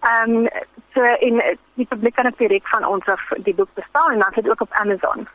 Ehm 0.00 0.36
um, 0.36 0.48
so 0.94 1.02
in 1.20 1.42
die 1.74 1.86
publiek 1.86 2.14
kan 2.14 2.26
ek 2.26 2.38
direk 2.38 2.68
van 2.68 2.84
ons 2.84 3.06
af 3.06 3.20
die 3.38 3.54
boek 3.54 3.70
bestel 3.74 4.10
en 4.10 4.18
dan 4.18 4.34
het 4.34 4.48
ook 4.50 4.60
op 4.60 4.72
Amazon. 4.72 5.28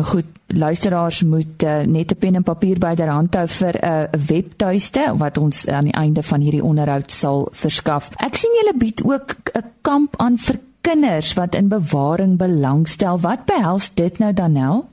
Nou 0.00 0.12
goed, 0.12 0.26
luisteraars 0.46 1.22
moet 1.22 1.62
uh, 1.62 1.80
net 1.80 2.10
'n 2.12 2.18
pen 2.18 2.34
en 2.34 2.42
papier 2.42 2.78
byderhand 2.78 3.34
hou 3.34 3.48
vir 3.48 3.74
'n 3.80 3.84
uh, 3.84 4.04
webtuiste 4.32 5.12
wat 5.16 5.38
ons 5.38 5.68
aan 5.68 5.84
die 5.84 5.98
einde 6.04 6.22
van 6.22 6.40
hierdie 6.40 6.62
onderhoud 6.62 7.10
sal 7.12 7.48
verskaf. 7.52 8.08
Ek 8.16 8.34
sien 8.34 8.54
julle 8.58 8.76
bied 8.76 9.02
ook 9.04 9.28
'n 9.52 9.64
kamp 9.80 10.14
aan 10.16 10.36
vir 10.38 10.56
kinders 10.80 11.34
wat 11.34 11.54
in 11.54 11.68
bewaring 11.68 12.38
belangstel. 12.38 13.20
Wat 13.20 13.44
behels 13.44 13.94
dit 13.94 14.18
nou 14.18 14.32
Danel? 14.32 14.88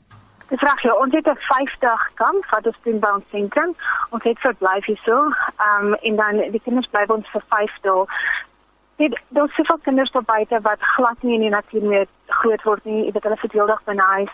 Dis 0.50 0.60
reg, 0.60 0.82
ja, 0.82 0.94
ons 0.94 1.14
het 1.14 1.28
'n 1.28 1.40
5-dag 1.52 2.02
kamp 2.14 2.46
wat 2.50 2.66
ons 2.66 2.80
doen 2.84 3.00
by 3.00 3.12
ons 3.16 3.30
sentrum. 3.32 3.76
Ons 4.10 4.24
het 4.24 4.40
verblyf 4.40 4.86
hier 4.86 5.02
so. 5.04 5.16
Ehm 5.58 5.86
um, 5.86 5.94
en 5.94 6.16
dan 6.16 6.52
die 6.52 6.62
kinders 6.64 6.88
bly 6.92 7.04
ons 7.08 7.28
vir 7.32 7.44
5 7.48 7.72
dae 7.82 8.06
dit 8.98 9.20
daar's 9.30 9.56
soveel 9.56 9.80
kinders 9.82 10.12
daar 10.12 10.24
buite 10.24 10.60
wat 10.62 10.82
glad 10.82 11.22
nie 11.22 11.36
in 11.36 11.46
die 11.46 11.54
natuur 11.54 11.84
meer 11.84 12.08
groot 12.26 12.64
word 12.64 12.86
nie. 12.86 13.12
Weet 13.12 13.24
hulle 13.24 13.38
sit 13.42 13.54
heeldag 13.58 13.84
binne 13.86 14.04
huis. 14.14 14.34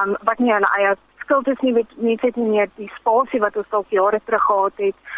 Um 0.00 0.16
wat 0.28 0.38
nie 0.38 0.52
hulle 0.52 0.70
eie 0.78 0.94
skuld 1.22 1.48
is 1.52 1.60
nie 1.60 1.72
met 1.72 1.96
nie 1.96 2.18
sit 2.22 2.36
nie 2.36 2.48
meer 2.48 2.70
die 2.76 2.90
spasie 2.96 3.40
wat 3.40 3.56
ons 3.56 3.76
al 3.78 3.84
jare 3.92 4.20
terug 4.24 4.46
gehad 4.46 4.84
het. 4.84 5.10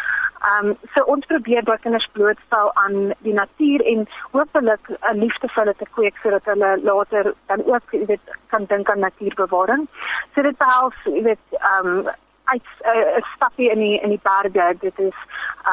Um 0.51 0.73
so 0.93 1.05
ons 1.13 1.25
probeer 1.31 1.63
dat 1.63 1.83
kinders 1.85 2.09
blootstel 2.17 2.73
aan 2.83 3.13
die 3.27 3.35
natuur 3.37 3.85
en 3.93 4.07
hopelik 4.31 4.91
'n 4.91 5.19
liefde 5.23 5.47
vir 5.47 5.63
hulle 5.63 5.75
te 5.77 5.87
kweek 5.95 6.17
sodat 6.23 6.45
hulle 6.45 6.71
later 6.83 7.33
dan 7.47 7.65
ook 7.65 7.91
weet 7.91 8.35
kan 8.47 8.65
dink 8.65 8.89
aan 8.89 8.99
natuurbewaring. 8.99 9.87
So 10.35 10.41
dit 10.41 10.57
jy 11.05 11.23
weet 11.23 11.45
um 11.79 12.09
uit 12.43 12.67
'n 12.83 13.17
uh, 13.17 13.23
stapie 13.35 13.71
in 13.71 13.79
die 13.79 13.99
in 14.01 14.09
die 14.09 14.23
berge. 14.23 14.77
Dit 14.79 14.99
is 14.99 15.17